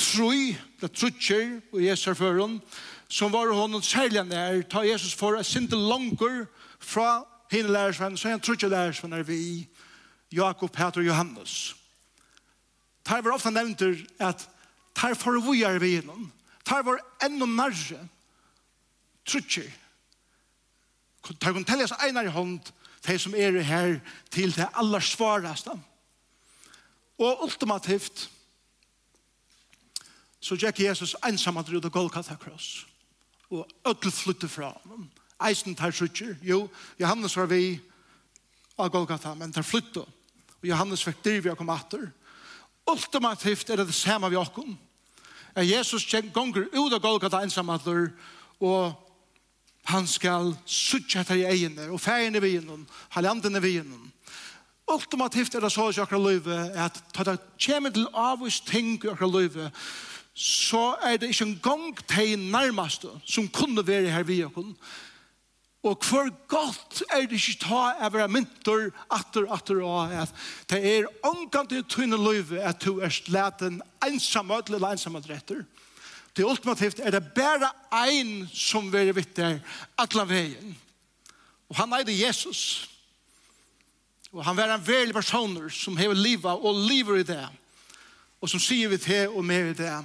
tru, 0.00 0.54
det 0.80 0.94
trutjer, 0.94 1.58
og 1.74 1.82
Jesus 1.82 2.14
er 2.14 2.16
som 3.10 3.32
var 3.32 3.50
honom 3.50 3.82
særlig 3.82 4.22
nær, 4.28 4.62
ta 4.70 4.84
Jesus 4.86 5.16
for 5.18 5.34
å 5.34 5.42
sinte 5.42 5.74
langer 5.74 6.44
fra 6.78 7.24
henne 7.50 7.72
lærersvenn, 7.74 8.16
så 8.16 8.30
han 8.30 8.42
trutje 8.42 8.70
lærersvenn 8.70 9.16
er 9.18 9.26
vi, 9.26 9.66
Jakob, 10.30 10.70
Peter 10.70 11.02
og 11.02 11.08
Johannes. 11.08 11.74
Tar 13.04 13.24
var 13.26 13.34
ofte 13.34 13.50
nevnt 13.50 13.82
at 14.22 14.44
tar 14.94 15.16
for 15.18 15.40
vi 15.42 15.64
er 15.66 15.80
vi 15.82 15.96
innom, 15.98 16.28
tar 16.62 16.84
var 16.86 17.00
enda 17.24 17.48
nærre, 17.50 18.04
ta 19.26 19.40
tar 21.40 21.52
kun 21.52 21.66
seg 21.66 21.98
einar 22.06 22.28
i 22.30 22.34
hånd, 22.34 22.70
de 23.06 23.16
som 23.18 23.34
er 23.34 23.58
her 23.64 23.98
til 24.30 24.54
det 24.54 24.68
aller 24.78 25.02
svaraste. 25.02 25.74
Og 27.18 27.42
ultimativt, 27.44 28.28
så 30.40 30.56
gikk 30.56 30.80
Jesus 30.86 31.16
ensamt 31.26 31.68
ut 31.68 31.84
av 31.84 31.90
Golgata 31.92 32.36
Kross 32.40 32.89
og 33.50 33.66
ødel 33.86 34.12
flytte 34.14 34.48
fra 34.48 34.72
ham. 34.84 35.08
Eisen 35.48 35.74
tar 35.74 35.90
sutjer. 35.90 36.36
Jo, 36.42 36.68
Johannes 37.00 37.36
var 37.36 37.46
vi 37.46 37.80
av 38.78 38.90
Golgata, 38.92 39.34
men 39.34 39.52
tar 39.52 39.64
flytte. 39.66 40.04
Og 40.60 40.68
Johannes 40.68 41.04
fikk 41.04 41.22
driv 41.24 41.48
jeg 41.48 41.58
kom 41.58 41.72
atter. 41.72 42.10
Ultimativt 42.90 43.70
er 43.70 43.80
det 43.80 43.88
det 43.90 43.96
samme 43.96 44.30
vi 44.30 44.38
åkken. 44.40 44.78
Er 45.56 45.66
Jesus 45.66 46.06
gonger 46.32 46.68
ut 46.72 46.92
av 46.92 47.00
Golgata 47.00 47.42
ensamadler, 47.42 48.12
og 48.60 48.92
han 49.90 50.06
skal 50.06 50.52
suttje 50.66 51.20
etter 51.20 51.40
i 51.40 51.48
egene, 51.48 51.88
og 51.90 52.00
ferien 52.00 52.36
er 52.36 52.44
vi 52.44 52.54
innom, 52.58 52.86
halvanden 53.16 53.56
er 53.56 53.64
vi 53.64 53.78
innom. 53.80 54.10
Ultimativt 54.90 55.54
er 55.54 55.64
det 55.64 55.72
så 55.72 55.88
i 55.90 56.00
akkurat 56.02 56.22
løyve, 56.22 56.58
at 56.74 57.02
ta 57.14 57.24
det 57.24 57.38
kommer 57.64 57.90
til 57.94 58.08
avvis 58.14 58.60
ting 58.66 58.96
i 58.98 59.10
akkurat 59.10 59.32
løyve, 59.32 59.70
så 60.40 60.94
er 61.04 61.18
det 61.20 61.34
ikke 61.34 61.44
en 61.44 61.58
gang 61.60 61.98
til 62.08 62.38
nærmeste 62.38 63.10
som 63.28 63.48
kunne 63.52 63.86
være 63.86 64.08
her 64.08 64.22
vi 64.24 64.38
og 64.44 64.54
kunne. 64.54 64.74
Og 65.82 65.96
hvor 66.04 66.28
godt 66.48 67.02
er 67.10 67.26
det 67.28 67.36
ikke 67.36 67.60
ta 67.60 67.80
av 68.00 68.16
å 68.16 68.26
mynter 68.28 68.86
atter, 69.12 69.46
atter 69.52 69.80
og 69.84 70.12
at 70.12 70.32
det 70.72 70.80
er 70.80 71.08
omgang 71.24 71.68
til 71.68 71.84
tynne 71.88 72.16
løyve 72.20 72.60
at 72.60 72.80
du 72.84 73.02
er 73.04 73.12
slett 73.12 73.60
en 73.64 73.80
ensamme, 74.04 74.62
eller 74.68 74.92
ensamme 74.92 75.20
retter. 75.24 75.64
Det 76.36 76.44
ultimativt 76.44 77.00
er 77.04 77.12
det 77.16 77.32
bare 77.36 77.72
ein 77.96 78.46
som 78.52 78.88
vil 78.92 79.12
vitte 79.16 79.54
atla 80.00 80.24
veien. 80.28 80.76
Og 81.68 81.76
han 81.80 81.92
er 81.96 82.04
det 82.04 82.16
Jesus. 82.16 82.88
Og 84.32 84.44
han 84.44 84.56
var 84.56 84.72
en 84.72 84.86
veldig 84.86 85.16
personer 85.16 85.68
som 85.68 85.96
hever 86.00 86.16
livet 86.16 86.64
og 86.64 86.80
lever 86.88 87.20
i 87.20 87.28
det. 87.28 87.44
Og 88.40 88.48
som 88.48 88.60
sier 88.60 88.88
vi 88.88 89.00
til 89.00 89.36
og 89.36 89.44
med 89.44 89.74
i 89.74 89.76
det 89.82 89.98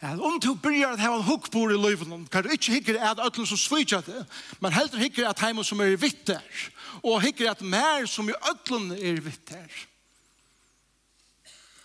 At 0.00 0.20
om 0.20 0.40
du 0.40 0.54
byrjar 0.54 0.92
at 0.92 1.00
hava 1.00 1.16
en 1.16 1.24
hukkbord 1.24 1.72
i 1.72 1.76
løyven, 1.80 2.26
kan 2.28 2.44
du 2.44 2.50
ikke 2.52 2.72
hikker 2.72 3.00
at 3.00 3.20
ötlen 3.20 3.46
som 3.46 3.56
svitja 3.56 4.00
det, 4.04 4.26
men 4.60 4.72
heldur 4.72 4.98
hikker 4.98 5.28
at 5.28 5.40
heima 5.40 5.64
som 5.64 5.80
er 5.80 5.96
vitt 5.96 6.26
der, 6.26 6.42
og 7.02 7.22
hikker 7.22 7.50
at 7.50 7.62
mer 7.64 8.04
som 8.06 8.28
i 8.28 8.36
ötlen 8.50 8.92
er 8.92 9.20
vitt 9.24 9.48
der. 9.48 9.72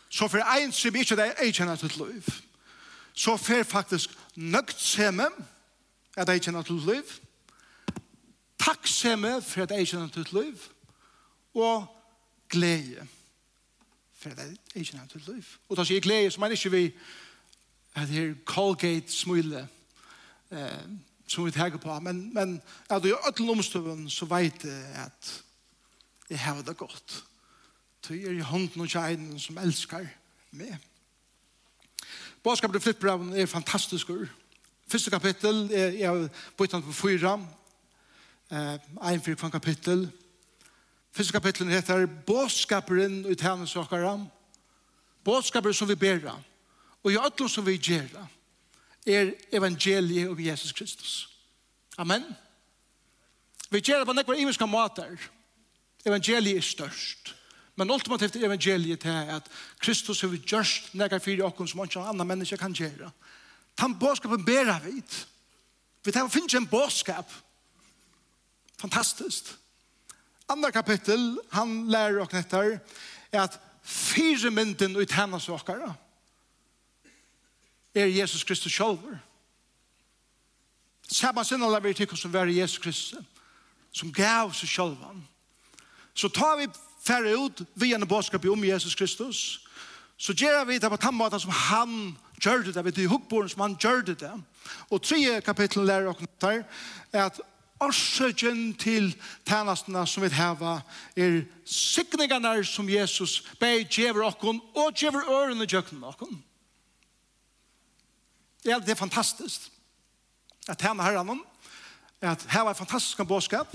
Så 0.09 0.27
for 0.27 0.43
ein 0.43 0.71
som 0.71 0.95
ikke 0.95 1.15
det 1.15 1.29
er 1.39 1.51
kjenner 1.55 1.75
til 1.79 1.93
løyv, 1.97 2.27
så 3.13 3.37
for 3.37 3.63
faktisk 3.63 4.09
nøgt 4.35 4.81
seme 4.81 5.29
at 6.17 6.27
jeg 6.27 6.41
kjenner 6.41 6.67
til 6.67 6.83
løyv, 6.83 7.15
takk 8.59 8.87
seme 8.87 9.41
for 9.41 9.63
at 9.63 9.71
jeg 9.71 9.87
kjenner 9.87 10.11
til 10.11 10.27
løyv, 10.31 10.67
og 11.55 11.87
glede 12.49 13.07
for 14.19 14.29
at 14.29 14.51
jeg 14.75 14.85
kjenner 14.85 15.07
til 15.07 15.23
løyv. 15.27 15.47
Og 15.69 15.77
da 15.77 15.87
sier 15.87 16.03
glede, 16.03 16.31
så 16.31 16.41
mener 16.43 16.59
ikke 16.59 16.75
vi 16.75 16.85
at 17.95 18.07
her 18.07 18.33
Colgate 18.45 19.11
smule 19.11 19.67
eh, 20.51 20.85
som 21.27 21.45
vi 21.45 21.51
tenker 21.51 21.77
på, 21.77 21.99
men, 21.99 22.33
men 22.33 22.61
at 22.89 23.05
i 23.05 23.13
ødel 23.27 23.49
omstøven 23.49 24.09
så 24.09 24.25
vet 24.25 24.63
jeg 24.63 24.83
at 24.95 25.43
jeg 26.29 26.39
har 26.39 26.61
det 26.61 26.77
godt. 26.77 27.23
Du 28.07 28.13
er 28.13 28.31
i 28.31 28.39
hånden 28.39 28.81
og 28.81 28.87
kjeinen 28.87 29.39
som 29.39 29.57
elskar 29.57 30.07
meg. 30.51 30.77
Bådskapet 32.43 32.73
til 32.73 32.81
flippbraven 32.81 33.33
er 33.33 33.45
fantastisk 33.45 34.09
ur. 34.09 34.25
Første 34.87 35.09
kapittel 35.09 35.69
er, 35.73 36.09
er 36.09 36.27
byttet 36.57 36.83
på 36.83 36.91
fyra, 36.91 37.39
eh, 38.51 38.79
en 39.13 39.21
fyrt 39.21 39.51
kapittel. 39.51 40.11
Første 41.11 41.33
kapittelen 41.33 41.71
heter 41.71 42.05
Bådskaperen 42.05 43.25
ut 43.25 43.41
henne 43.41 43.67
søkere. 43.67 44.27
Bådskaperen 45.23 45.73
som 45.73 45.89
vi 45.89 45.95
ber 45.95 46.31
om 46.31 46.50
Og 47.03 47.11
i 47.11 47.17
alt 47.17 47.41
som 47.49 47.65
vi 47.65 47.77
gjør 47.77 48.09
er 49.07 49.33
evangeliet 49.51 50.29
om 50.29 50.39
Jesus 50.39 50.71
Kristus. 50.71 51.29
Amen. 51.97 52.23
Vi 53.71 53.79
gjør 53.79 53.99
det 53.99 54.07
på 54.07 54.13
nekvar 54.13 54.35
imenska 54.35 54.65
måter. 54.65 55.17
Evangeliet 56.05 56.57
er 56.57 56.65
størst. 56.65 57.35
Men 57.75 57.91
ultimativt 57.91 58.35
er 58.35 58.45
evangeliet 58.45 58.99
til 58.99 59.09
at 59.09 59.47
Kristus 59.79 60.21
har 60.21 60.35
gjørst 60.35 60.93
nekvar 60.93 61.23
fyrir 61.23 61.45
okkur 61.47 61.65
som 61.65 61.83
ikke 61.83 62.03
andre 62.03 62.25
mennesker 62.25 62.57
kan 62.57 62.73
gjøre. 62.73 63.11
Tan 63.77 63.95
båskapen 63.99 64.45
bera 64.45 64.79
vid. 64.83 65.15
Vi 66.05 66.11
tar 66.11 66.29
finnes 66.29 66.53
en 66.53 66.67
båskap. 66.67 67.31
Fantastiskt. 68.81 69.55
Andra 70.49 70.71
kapittel, 70.71 71.39
han 71.51 71.87
lærer 71.89 72.21
okkur 72.21 72.41
etter, 72.41 72.79
er 73.31 73.43
at 73.45 73.59
fire 73.81 74.51
mynden 74.51 74.97
ut 74.99 75.11
hennes 75.15 75.49
okkara 75.49 75.93
er 77.95 78.05
Jesus 78.05 78.43
Kristus 78.43 78.73
sjálfur. 78.73 79.17
Samma 81.11 81.43
sinna 81.43 81.67
la 81.67 81.79
vi 81.79 81.93
tykker 81.93 82.15
som 82.15 82.33
var 82.33 82.47
Jesus 82.47 82.79
Kristus, 82.79 83.25
som 83.91 84.11
gav 84.11 84.53
seg 84.55 84.69
sjálfan. 84.69 85.25
Så 86.15 86.29
tar 86.29 86.57
vi 86.57 86.67
færre 87.03 87.35
ut 87.35 87.63
via 87.75 87.95
en 87.95 88.07
bådskap 88.07 88.45
om 88.45 88.63
Jesus 88.65 88.95
Kristus, 88.95 89.67
så 90.17 90.33
gjør 90.33 90.65
vi 90.65 90.77
det 90.77 90.89
på 90.89 90.99
den 91.01 91.15
måten 91.15 91.39
som 91.39 91.51
han 91.51 92.17
gjør 92.41 92.71
det, 92.71 92.85
vi 92.85 92.91
til 92.91 93.09
hukkboren 93.09 93.49
som 93.49 93.61
han 93.61 93.77
gjør 93.81 94.01
det. 94.01 94.31
Og 94.89 95.01
tre 95.01 95.41
kapitlen 95.41 95.85
lærer 95.85 96.13
dere 96.13 96.27
der, 96.41 96.63
er 97.11 97.25
at 97.25 97.41
årsøkjen 97.81 98.75
til 98.77 99.15
tænastene 99.45 100.05
som 100.07 100.23
vi 100.23 100.29
har 100.29 100.83
er 101.15 101.41
sikningene 101.65 102.63
som 102.65 102.89
Jesus 102.89 103.41
beger 103.59 104.13
dere 104.13 104.33
og 104.75 104.93
gjør 104.93 105.25
ørene 105.29 105.65
gjøkken 105.65 106.01
dere. 106.01 106.29
Ja, 108.65 108.79
det 108.79 108.89
er 108.93 108.99
fantastisk. 108.99 109.71
At 110.69 110.77
tjene 110.81 111.03
herren 111.03 111.29
om, 111.29 111.41
at 112.21 112.45
her 112.53 112.67
var 112.67 112.77
fantastisk 112.77 113.23
bådskap, 113.25 113.71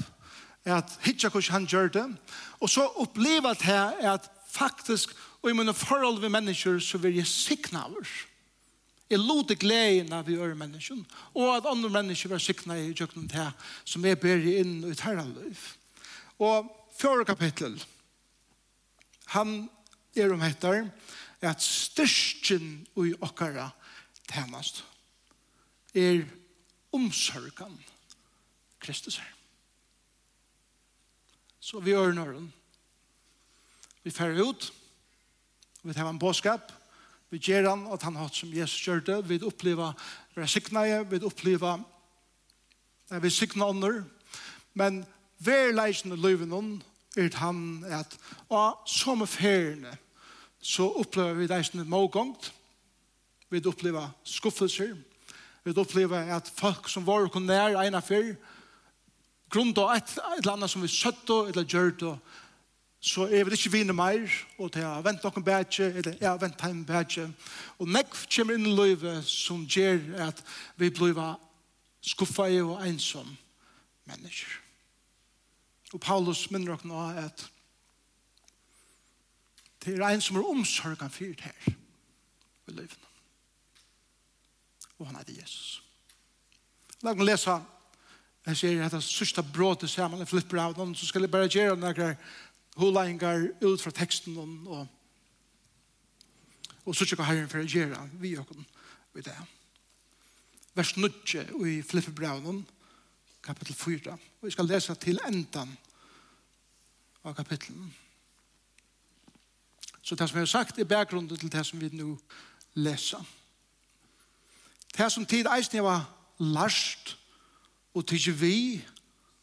at 0.64 0.98
hitja 1.02 1.30
hvordan 1.30 1.52
han 1.52 1.66
gjør 1.66 1.88
det, 1.88 2.06
og 2.60 2.70
så 2.70 2.86
oppleva 2.98 3.50
at 3.50 3.62
her 3.62 4.14
at 4.14 4.30
faktisk, 4.50 5.14
og 5.42 5.50
i 5.50 5.54
mine 5.54 5.74
forhold 5.74 6.20
med 6.20 6.28
mennesker, 6.28 6.78
så 6.78 6.98
vil 6.98 7.16
jeg 7.16 7.26
sikna 7.26 7.84
over. 7.86 8.06
Jeg 9.10 9.18
lot 9.22 9.48
det 9.48 9.60
gleden 9.62 10.12
av 10.12 10.26
vi 10.26 10.34
gjør 10.34 10.56
mennesken, 10.58 11.04
og 11.34 11.56
at 11.56 11.68
andre 11.70 11.90
mennesker 11.90 12.32
var 12.32 12.42
sikna 12.42 12.78
i 12.78 12.94
kjøkkenen 12.94 13.28
til 13.30 13.50
som 13.84 14.04
er 14.04 14.18
bedre 14.18 14.56
inn 14.58 14.80
i 14.86 14.94
terrorløyv. 14.98 15.60
Og 16.42 16.66
fjore 16.98 17.24
kapittel, 17.24 17.78
han 19.34 19.68
er 20.16 20.32
om 20.32 20.42
etter. 20.42 20.90
at 21.40 21.62
styrsten 21.62 22.86
i 22.96 23.12
okkara, 23.20 23.68
tænast, 24.28 24.84
er 25.94 26.24
omsorgan 26.92 27.78
Kristus 28.80 29.16
her. 29.16 29.32
Så 31.60 31.80
vi 31.80 31.92
ører 31.92 32.14
nøren. 32.14 32.52
Vi 34.02 34.10
færre 34.10 34.44
ut, 34.44 34.72
vi 35.82 35.92
tar 35.92 36.10
en 36.10 36.18
båskap, 36.18 36.72
vi 37.30 37.38
gjør 37.38 37.70
han 37.70 37.86
at 37.92 38.02
han 38.02 38.16
har 38.16 38.28
som 38.32 38.52
Jesus 38.54 38.84
gjør 38.84 39.00
det, 39.00 39.28
vi 39.28 39.42
opplever 39.42 39.92
resigneie, 40.36 41.02
vi 41.10 41.22
opplever 41.24 41.82
Nei, 43.10 43.20
vi 43.22 43.30
sikna 43.30 43.68
under. 43.70 44.02
men 44.74 45.04
verleisen 45.38 46.12
i 46.12 46.16
livet 46.16 46.48
noen 46.48 46.82
er 47.16 47.30
han 47.38 47.84
at 47.86 48.16
og 48.50 48.82
som 48.90 49.22
feriene 49.26 49.94
så 50.60 50.88
opplever 50.90 51.38
vi 51.38 51.46
leisen 51.46 51.80
i 51.80 51.86
målgångt, 51.86 52.50
Vi 53.50 53.62
opplever 53.66 54.10
skuffelser. 54.24 54.96
Vi 55.64 55.74
opplever 55.76 56.34
at 56.34 56.50
folk 56.58 56.88
som 56.88 57.06
var 57.06 57.26
og 57.26 57.42
nær 57.42 57.78
ene 57.82 58.02
før, 58.02 58.34
grunn 59.50 59.72
av 59.78 59.94
et, 59.96 60.10
et 60.18 60.42
eller 60.42 60.52
annet 60.56 60.70
som 60.70 60.82
vi 60.82 60.90
søtt 60.90 61.30
og 61.30 61.50
eller 61.50 61.66
gjør 61.66 61.94
det, 62.00 62.12
så 63.06 63.26
er 63.30 63.44
vi 63.44 63.54
ikke 63.54 63.70
vinner 63.70 63.94
mer, 63.94 64.24
og 64.58 64.72
til 64.74 64.82
å 64.82 65.02
vente 65.04 65.28
noen 65.28 65.44
bedre, 65.46 65.90
eller 65.92 66.16
jeg 66.18 66.26
har 66.26 66.40
vent 66.42 66.62
en 66.66 66.84
bedre. 66.86 67.26
Og 67.78 67.90
nekk 67.92 68.16
kommer 68.34 68.56
inn 68.56 68.66
i 68.66 68.74
livet 68.74 69.26
som 69.30 69.62
gjør 69.62 70.00
at 70.26 70.42
vi 70.80 70.90
blir 70.90 71.20
skuffet 72.02 72.62
og 72.64 72.80
ensom 72.86 73.28
mennesker. 74.10 74.58
Og 75.94 76.02
Paulus 76.02 76.48
minner 76.50 76.74
dere 76.74 76.90
nå 76.90 77.04
at 77.22 77.46
det 79.84 79.94
er 79.94 80.08
en 80.08 80.24
som 80.24 80.40
er 80.40 80.50
omsorgen 80.50 81.12
for 81.14 81.30
det 81.38 81.46
her 81.46 81.74
i 82.66 82.74
livet 82.74 83.05
og 84.98 85.06
han 85.06 85.18
heter 85.20 85.40
Jesus. 85.40 85.82
La 87.02 87.12
oss 87.12 87.26
lese 87.26 87.56
Jeg 88.46 88.56
sier 88.56 88.84
at 88.86 88.92
det 88.94 89.02
sørste 89.02 89.42
brådet 89.42 89.88
sammen 89.90 90.20
i 90.22 90.26
flipper 90.28 90.60
av 90.62 90.76
noen, 90.78 90.94
så 90.94 91.06
skal 91.08 91.24
jeg 91.24 91.32
bare 91.32 91.48
gjøre 91.50 91.74
noen 91.74 92.12
hulainger 92.78 93.48
ut 93.64 93.82
fra 93.82 93.90
teksten 93.90 94.36
og, 94.38 94.86
og 96.84 96.94
så 96.94 97.02
ikke 97.02 97.26
herren 97.26 97.50
for 97.50 97.58
å 97.58 97.66
gjøre 97.66 98.04
vi 98.22 98.36
og 98.38 98.52
vi 99.16 99.24
det. 99.26 99.34
Vers 100.76 100.92
9 100.94 101.42
i 101.66 101.80
flipperbraunen, 101.82 102.60
kapittel 103.42 103.74
4. 103.74 104.14
Og 104.14 104.46
jeg 104.46 104.54
skal 104.54 104.70
lese 104.70 104.94
til 105.02 105.18
endan 105.26 105.72
av 107.24 107.34
kapittelen. 107.34 107.90
Så 110.06 110.14
det 110.14 110.28
som 110.28 110.38
jeg 110.38 110.46
har 110.46 110.52
sagt 110.52 110.78
er 110.78 110.86
bakgrunden 110.86 111.38
til 111.38 111.50
det 111.50 111.66
som 111.66 111.80
vi 111.80 111.90
nå 111.90 112.12
leser. 112.78 113.24
Det 114.96 115.12
som 115.12 115.26
tid 115.26 115.46
eisen 115.52 115.84
var 115.84 116.06
larst 116.38 117.16
og 117.94 118.06
tidsi 118.06 118.30
vi 118.30 118.56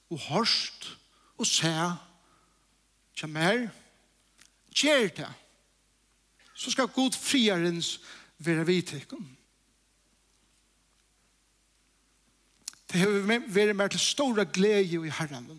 og 0.09 0.19
horst 0.29 0.89
og 1.37 1.47
sæ 1.47 1.73
kja 3.13 3.29
mer 3.29 3.67
kjer 4.73 5.09
det 5.13 5.29
så 6.53 6.71
skal 6.71 6.87
god 6.87 7.11
friarens 7.17 7.99
være 8.37 8.65
vitikken. 8.65 9.37
Det 12.91 13.01
har 13.01 13.41
vært 13.49 13.75
mer 13.75 13.91
til 13.91 13.99
store 13.99 14.45
glede 14.45 15.05
i 15.05 15.13
herren 15.17 15.49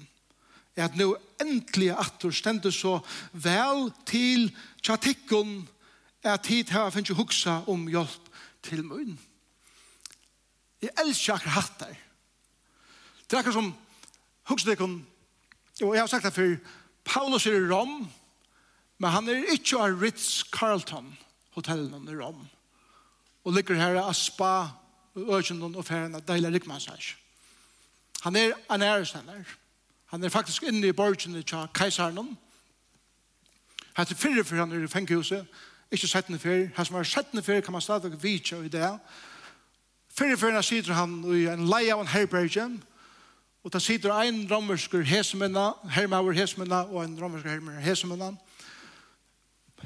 er 0.77 0.89
at 0.89 0.97
nå 0.99 1.13
endelig 1.43 1.93
at 1.93 2.17
du 2.23 2.31
stender 2.35 2.71
så 2.75 2.99
vel 3.33 3.93
til 4.07 4.49
tjatikken 4.83 5.69
at 6.25 6.43
tid 6.47 6.71
her 6.75 6.91
finnes 6.91 7.11
jo 7.11 7.19
huksa 7.19 7.61
om 7.71 7.87
hjelp 7.89 8.31
til 8.63 8.83
munnen. 8.85 9.19
Jeg 10.85 10.93
elsker 11.01 11.35
akkurat 11.35 11.59
hatt 11.59 11.81
der. 11.81 11.97
Det 13.25 13.33
er 13.33 13.41
akkurat 13.41 13.57
som, 13.57 13.73
husk 14.51 14.69
det 14.69 14.77
og 15.83 15.95
jeg 15.95 16.03
har 16.03 16.07
sagt 16.07 16.25
det 16.25 16.33
før, 16.33 16.57
Paulus 17.05 17.47
er 17.47 17.59
i 17.59 17.69
Rom, 17.73 18.11
men 18.99 19.11
han 19.11 19.29
er 19.29 19.53
ikke 19.53 19.83
av 19.83 20.03
Ritz-Carlton-hotellen 20.03 22.09
i 22.09 22.17
Rom. 22.17 22.47
Og 23.45 23.53
ligger 23.53 23.75
her 23.75 23.99
av 24.01 24.15
spa, 24.15 24.69
økjenden 25.17 25.75
og 25.75 25.85
ferien 25.85 26.15
av 26.15 26.23
deilig 26.27 26.55
rikmassasj. 26.55 27.17
Han 28.25 28.37
er 28.37 28.55
en 28.73 28.83
ærestender. 28.83 29.45
Han 30.07 30.25
er 30.25 30.33
faktisk 30.33 30.63
inne 30.63 30.89
i 30.89 30.97
borgene 30.97 31.43
til 31.43 31.69
keiseren. 31.75 32.39
Han 33.95 34.07
er 34.11 34.15
fyrre 34.15 34.45
for 34.45 34.57
han 34.57 34.73
er 34.73 34.85
i 34.85 34.89
fengehuset. 34.89 35.47
Ikke 35.91 36.09
settende 36.09 36.39
fyrre. 36.39 36.71
Han 36.77 36.87
som 36.87 36.97
er 36.97 37.03
settende 37.03 37.43
fyrre 37.43 37.63
kan 37.63 37.73
man 37.73 37.83
stadig 37.83 38.23
vite 38.23 38.65
i 38.65 38.69
det. 38.69 38.83
Han 38.83 38.99
Fyrir 40.15 40.37
fyrir 40.39 40.63
sitter 40.63 40.95
han 40.95 41.17
i 41.35 41.47
en 41.51 41.67
leia 41.67 41.97
av 41.97 42.05
en 42.05 42.11
herberge, 42.13 42.69
og 43.65 43.73
der 43.73 43.83
sitter 43.83 44.13
ein 44.15 44.45
romerskur 44.51 45.03
hesmenna, 45.03 45.73
hermaver 45.91 46.37
hesmenna, 46.37 46.85
og 46.85 47.03
ein 47.03 47.17
romerskur 47.19 47.51
hermaver 47.51 47.83
hesmenna. 47.83 48.31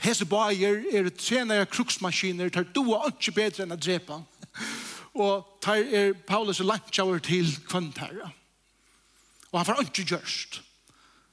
Hese 0.05 0.27
bajer 0.29 0.83
er 0.97 1.09
trenere 1.17 1.67
kruksmaskiner, 1.67 2.51
tar 2.53 2.69
doa 2.75 3.07
ikke 3.09 3.33
bedre 3.39 3.65
enn 3.65 3.73
å 3.73 3.81
drepa. 3.81 4.21
og 5.15 5.47
tar 5.65 5.81
er 5.81 6.13
Paulus 6.13 6.61
lantjauer 6.61 7.19
til 7.25 7.49
kvantæra. 7.67 8.29
Og 9.51 9.59
han 9.59 9.67
får 9.67 9.81
ikke 9.83 10.05
gjørst. 10.13 10.61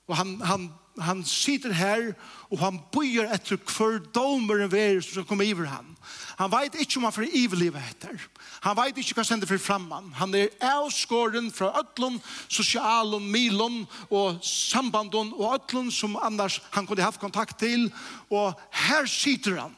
Og 0.08 0.18
han, 0.18 0.42
han 0.42 0.70
han 1.02 1.24
sitter 1.28 1.74
her, 1.76 2.14
og 2.52 2.60
han 2.60 2.80
bøyer 2.94 3.28
etter 3.36 3.58
hver 3.58 4.00
domer 4.16 4.64
en 4.64 4.72
vei 4.72 5.02
som 5.02 5.12
skal 5.12 5.28
komme 5.28 5.48
iver 5.48 5.68
han. 5.68 5.96
Han 6.40 6.52
vet 6.52 6.76
ikke 6.80 7.00
om 7.00 7.08
han 7.08 7.16
får 7.16 7.36
iverlivet 7.36 7.82
etter. 7.90 8.22
Han 8.66 8.76
vet 8.78 8.98
ikke 9.00 9.16
hva 9.16 9.24
han 9.24 9.30
sender 9.30 9.50
for 9.50 9.62
framman. 9.62 10.12
Han 10.20 10.36
er 10.36 10.54
avskåren 10.64 11.52
fra 11.54 11.72
ødlån, 11.80 12.20
sosialen, 12.48 13.28
milon 13.32 13.84
og 14.10 14.40
sambanden 14.44 15.34
og 15.36 15.56
ødlån 15.56 15.92
som 15.92 16.18
annars 16.22 16.62
han 16.72 16.88
kunne 16.88 17.04
haft 17.04 17.20
kontakt 17.24 17.60
til. 17.60 17.88
Og 18.30 18.54
her 18.72 19.06
sitter 19.06 19.62
han. 19.62 19.76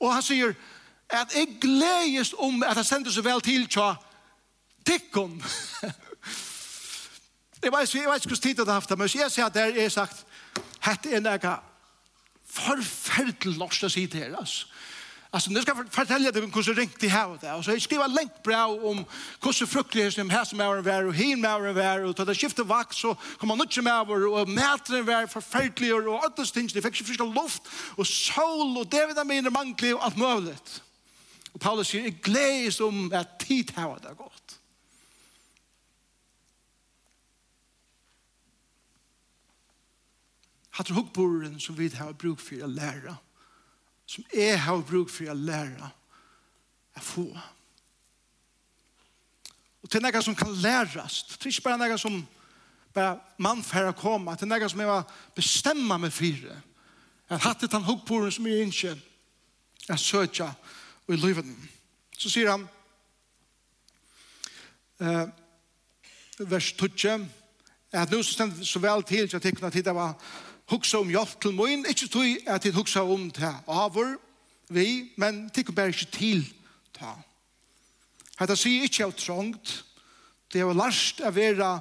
Og 0.00 0.12
han 0.14 0.22
sier 0.22 0.54
at 1.08 1.32
jeg 1.34 1.56
gledes 1.60 2.34
om 2.38 2.62
at 2.62 2.76
han 2.76 2.84
sender 2.84 3.10
så 3.10 3.24
vel 3.24 3.40
til 3.40 3.66
tja 3.66 3.94
tikkum. 4.86 5.42
jeg 7.62 7.72
vet 7.72 7.94
ikke 7.94 8.06
hvordan 8.06 8.42
tid 8.42 8.54
det 8.54 8.66
har 8.66 8.80
haft 8.80 8.88
det, 8.88 8.98
men 8.98 9.08
jeg 9.14 9.30
sier 9.32 9.48
at 9.48 9.54
det 9.54 9.84
er 9.84 9.88
sagt 9.88 10.24
Hette 10.80 11.12
er 11.12 11.20
nega 11.20 11.58
forferdelig 12.48 13.58
norsk 13.58 13.84
å 13.84 13.92
si 13.92 14.06
til 14.06 14.24
her, 14.24 14.36
altså. 14.38 14.66
Altså, 15.32 15.50
nu 15.52 15.60
skal 15.60 15.76
jeg 15.76 15.90
fortelle 15.92 16.30
deg 16.32 16.54
hur 16.54 16.62
så 16.62 16.72
ringte 16.72 17.00
det 17.00 17.08
här 17.08 17.28
och 17.28 17.38
där. 17.38 17.56
Och 17.56 17.64
så 17.64 17.70
jag 17.70 17.82
skriver 17.82 18.08
lengt 18.08 18.42
bra 18.42 18.66
om 18.66 19.04
hvordan 19.40 19.68
fruktelig 19.68 20.04
er 20.04 20.10
som 20.10 20.30
her 20.30 20.44
som 20.44 20.60
er 20.60 20.80
vær, 20.80 21.04
og 21.04 21.14
hin 21.14 21.40
med 21.40 21.74
vær, 21.74 22.00
og 22.00 22.20
Och 22.20 22.26
det 22.26 22.36
skiftet 22.36 22.68
vax 22.68 22.96
så 22.96 23.14
kommer 23.38 23.56
man 23.56 23.66
inte 23.66 23.82
med 23.82 24.10
och 24.10 24.48
mätaren 24.48 25.06
vær 25.06 25.26
forferdelig, 25.26 25.94
og 25.94 26.24
alle 26.24 26.46
ting, 26.46 26.68
de 26.74 26.82
fikk 26.82 26.94
ikke 26.94 27.04
friska 27.04 27.24
luft 27.24 27.62
og 27.96 28.06
sol 28.06 28.78
og 28.78 28.92
det 28.92 29.06
vil 29.06 29.16
jeg 29.16 29.26
menar 29.26 29.50
mangler, 29.50 29.94
og 29.94 30.04
alt 30.04 30.16
mulig. 30.16 30.56
Og 31.54 31.60
Paulus 31.60 31.88
sier, 31.88 32.02
jeg 32.02 32.20
gledes 32.22 32.80
om 32.80 33.12
at 33.12 33.38
tid 33.38 33.70
här 33.76 33.82
har 33.82 33.98
det 33.98 34.16
gått. 34.16 34.47
hatt 40.78 40.94
hukkboren 40.94 41.58
som 41.60 41.78
vi 41.78 41.90
har 41.94 42.12
bruk 42.14 42.40
for 42.40 42.64
å 42.64 42.70
lære, 42.70 43.16
som 44.06 44.24
jeg 44.32 44.60
har 44.62 44.82
bruk 44.86 45.10
for 45.10 45.30
å 45.30 45.36
lære, 45.36 45.90
er 46.96 47.04
få. 47.04 47.28
Og 49.82 49.90
til 49.90 50.02
noe 50.02 50.22
som 50.22 50.36
kan 50.38 50.54
læres, 50.62 51.22
det 51.28 51.38
er 51.42 51.52
ikke 51.52 51.66
bare 51.68 51.80
noe 51.82 51.98
som 52.00 52.22
bara 52.98 53.20
man 53.36 53.62
färra 53.62 53.92
komma 53.92 54.36
till 54.36 54.48
några 54.48 54.68
som 54.68 54.80
jeg 54.80 55.04
bestämma 55.34 55.98
mig 55.98 56.10
för 56.10 56.62
att 57.28 57.42
hattet 57.42 57.72
han 57.72 57.82
hatt 57.82 57.92
et 57.92 57.96
hukkboren 57.96 58.32
som 58.32 58.46
jeg 58.46 58.68
ikke 58.68 59.00
er 59.88 59.96
søtja 59.96 60.52
og 61.06 61.14
i 61.14 61.16
livet 61.16 61.44
så 62.18 62.30
sier 62.30 62.50
han 62.50 62.68
eh, 65.00 65.28
vers 66.38 66.72
12 66.72 67.26
at 67.92 68.10
nå 68.10 68.22
så 68.22 68.32
stämt 68.32 68.66
så 68.66 68.78
vel 68.78 69.02
til 69.02 69.28
at 69.36 69.44
jeg 69.44 69.56
kunne 69.56 69.70
titte 69.70 69.94
var 69.94 70.16
hugsa 70.68 71.00
om 71.00 71.10
hjelp 71.10 71.40
til 71.42 71.54
min, 71.56 71.86
ikke 71.88 72.08
tog 72.12 72.48
at 72.48 72.64
jeg 72.64 72.76
hugsa 72.76 73.02
om 73.02 73.30
det 73.30 73.54
avur, 73.66 74.16
vi, 74.68 75.12
men 75.16 75.46
tikk 75.54 75.72
bare 75.74 75.94
ikke 75.94 76.10
til 76.12 76.42
ta. 76.96 77.14
Hetta 78.38 78.56
sier 78.56 78.84
ikkje 78.84 79.06
av 79.08 79.14
trångt, 79.16 79.72
det 80.52 80.64
var 80.64 80.76
larst 80.76 81.20
av 81.24 81.34
vera 81.36 81.78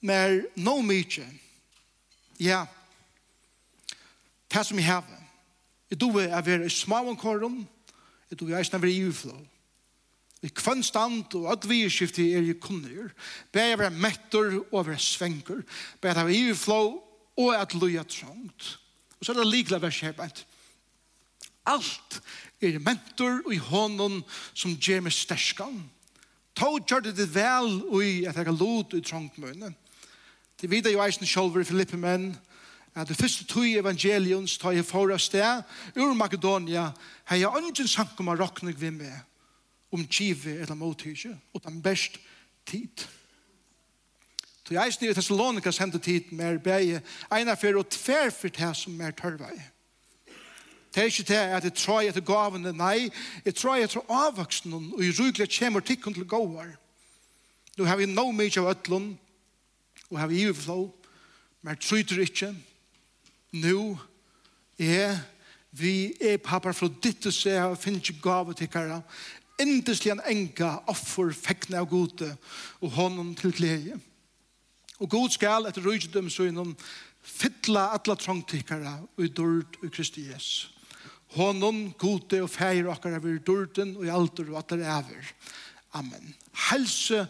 mer 0.00 0.40
no 0.56 0.80
mykje. 0.82 1.26
Ja, 2.40 2.64
det 4.50 4.66
som 4.66 4.78
jeg 4.78 4.88
har. 4.88 5.04
Jeg 5.90 6.00
dover 6.00 6.30
å 6.30 6.42
vera 6.46 6.66
i 6.66 6.72
smavankorum, 6.72 7.60
jeg 8.30 8.38
dover 8.38 8.58
eisen 8.58 8.78
å 8.78 8.86
i 8.86 9.02
uflå. 9.06 9.34
I 10.40 10.48
kvann 10.56 10.82
stand 10.82 11.34
og 11.36 11.50
at 11.52 11.66
vi 11.68 11.82
skifte 11.92 12.24
er 12.24 12.46
i 12.48 12.56
kunnur. 12.56 13.10
jeg 13.52 13.78
være 13.78 13.90
mettor 13.90 14.54
og 14.72 14.86
være 14.86 14.98
svenker. 14.98 15.60
Be 16.00 16.08
jeg 16.08 16.16
være 16.16 16.32
i 16.32 16.38
iverflå 16.46 16.82
og 17.36 17.50
at 17.56 17.74
loja 17.74 18.02
trångt. 18.02 18.78
Og 19.20 19.26
så 19.26 19.32
er 19.32 19.42
det 19.42 19.50
likla 19.52 19.78
vers 19.78 20.00
her 20.00 20.12
bænt. 20.16 20.46
Alt 21.66 22.20
er 22.60 22.78
mentor 22.78 23.42
og 23.44 23.54
i 23.54 23.60
hånden 23.60 24.22
som 24.54 24.76
gjør 24.80 25.04
meg 25.04 25.12
sterskan. 25.12 25.82
Ta 26.56 26.72
gjør 26.88 27.04
det 27.04 27.28
vel 27.34 27.82
og 27.90 28.00
i 28.04 28.24
at 28.24 28.36
jeg 28.36 28.48
har 28.48 28.56
lot 28.56 28.96
i 28.96 29.04
trångt 29.04 29.38
mønne. 29.38 29.74
Det 30.60 30.70
vidar 30.70 30.92
jo 30.92 31.02
eisen 31.04 31.28
sjolver 31.28 31.60
i 31.60 31.68
Filippimenn 31.68 32.32
at 32.96 33.08
det 33.08 33.16
første 33.16 33.46
tog 33.48 33.68
evangelions 33.68 34.58
tar 34.58 34.74
jeg 34.74 34.84
for 34.84 35.12
oss 35.14 35.28
det 35.30 35.46
ur 35.96 36.14
Makedonia 36.14 36.90
har 37.24 37.38
jeg 37.38 37.60
ønsken 37.62 37.88
sankum 37.88 38.28
av 38.28 38.40
rokkning 38.40 38.74
vi 38.76 38.90
med 38.90 39.14
om 39.92 40.06
kive 40.06 40.60
eller 40.60 40.74
motyrkje, 40.74 41.38
og 41.54 41.64
den 41.64 41.82
best 41.82 42.20
tid. 42.66 43.06
Så 44.68 44.74
jeg 44.74 44.92
snir 44.92 45.10
i 45.10 45.14
Thessalonika 45.14 45.70
sendte 45.70 45.98
tid 45.98 46.30
med 46.30 46.60
beie, 46.62 47.00
eina 47.32 47.56
fyrir 47.58 47.80
og 47.80 47.88
tver 47.90 48.30
fyrir 48.30 48.54
det 48.54 48.76
som 48.78 48.92
mer 48.94 49.10
tørvei. 49.18 49.56
Det 50.94 51.02
er 51.02 51.10
ikke 51.10 51.26
det 51.28 51.38
at 51.38 51.64
jeg 51.64 51.74
tror 51.74 52.00
jeg 52.00 52.14
til 52.14 52.22
gavene, 52.26 52.72
nei, 52.72 53.10
jeg 53.44 53.54
tror 53.54 53.76
jeg 53.76 53.90
til 53.90 54.06
avvaksen 54.08 54.74
og 54.74 55.02
i 55.04 55.10
rugla 55.10 55.46
kjemur 55.46 55.80
tikkun 55.80 56.14
til 56.14 56.26
gåvar. 56.26 56.70
Nå 57.78 57.84
har 57.84 57.96
vi 57.96 58.06
no 58.06 58.30
mykje 58.30 58.62
av 58.62 58.70
ötlun, 58.74 59.12
og 60.10 60.18
har 60.18 60.26
vi 60.26 60.42
iverflå, 60.42 60.94
men 61.62 61.76
tryter 61.76 62.18
ikke. 62.22 62.54
Nu 63.52 63.98
er 64.78 65.18
vi 65.70 66.12
er 66.20 66.40
pappa 66.42 66.72
fra 66.74 66.88
ditt 67.02 67.26
og 67.26 67.34
se, 67.34 67.54
og 67.62 67.78
finner 67.78 68.02
ikke 68.02 68.22
gave 68.22 68.54
til 68.54 68.70
kara, 68.70 69.00
endeslig 69.60 70.12
en 70.14 70.22
enga 70.28 70.78
offer 70.90 71.32
fekkne 71.36 71.80
av 71.80 71.88
gode 71.90 72.30
og 72.80 72.96
hånden 72.96 73.34
til 73.38 73.54
glede. 73.54 73.98
Og 75.00 75.08
god 75.10 75.32
skal 75.32 75.68
etter 75.68 75.84
rujtdøm 75.84 76.28
så 76.32 76.48
innom 76.48 76.74
fytla 77.24 77.90
atla 77.96 78.16
trongtikkara 78.20 78.98
og 79.04 79.24
i 79.24 79.32
dord 79.32 79.78
og 79.80 79.92
Kristi 79.94 80.26
Jesus. 80.28 80.70
Hånden, 81.36 81.92
gode 81.98 82.40
og 82.42 82.50
feir 82.50 82.88
okkar 82.90 83.14
av 83.20 83.28
i 83.28 83.38
dorden 83.38 83.94
og 83.96 84.06
i 84.06 84.10
alder 84.10 84.50
og 84.50 84.58
atler 84.64 84.82
over. 84.90 85.30
Amen. 85.94 86.34
Helse 86.70 87.26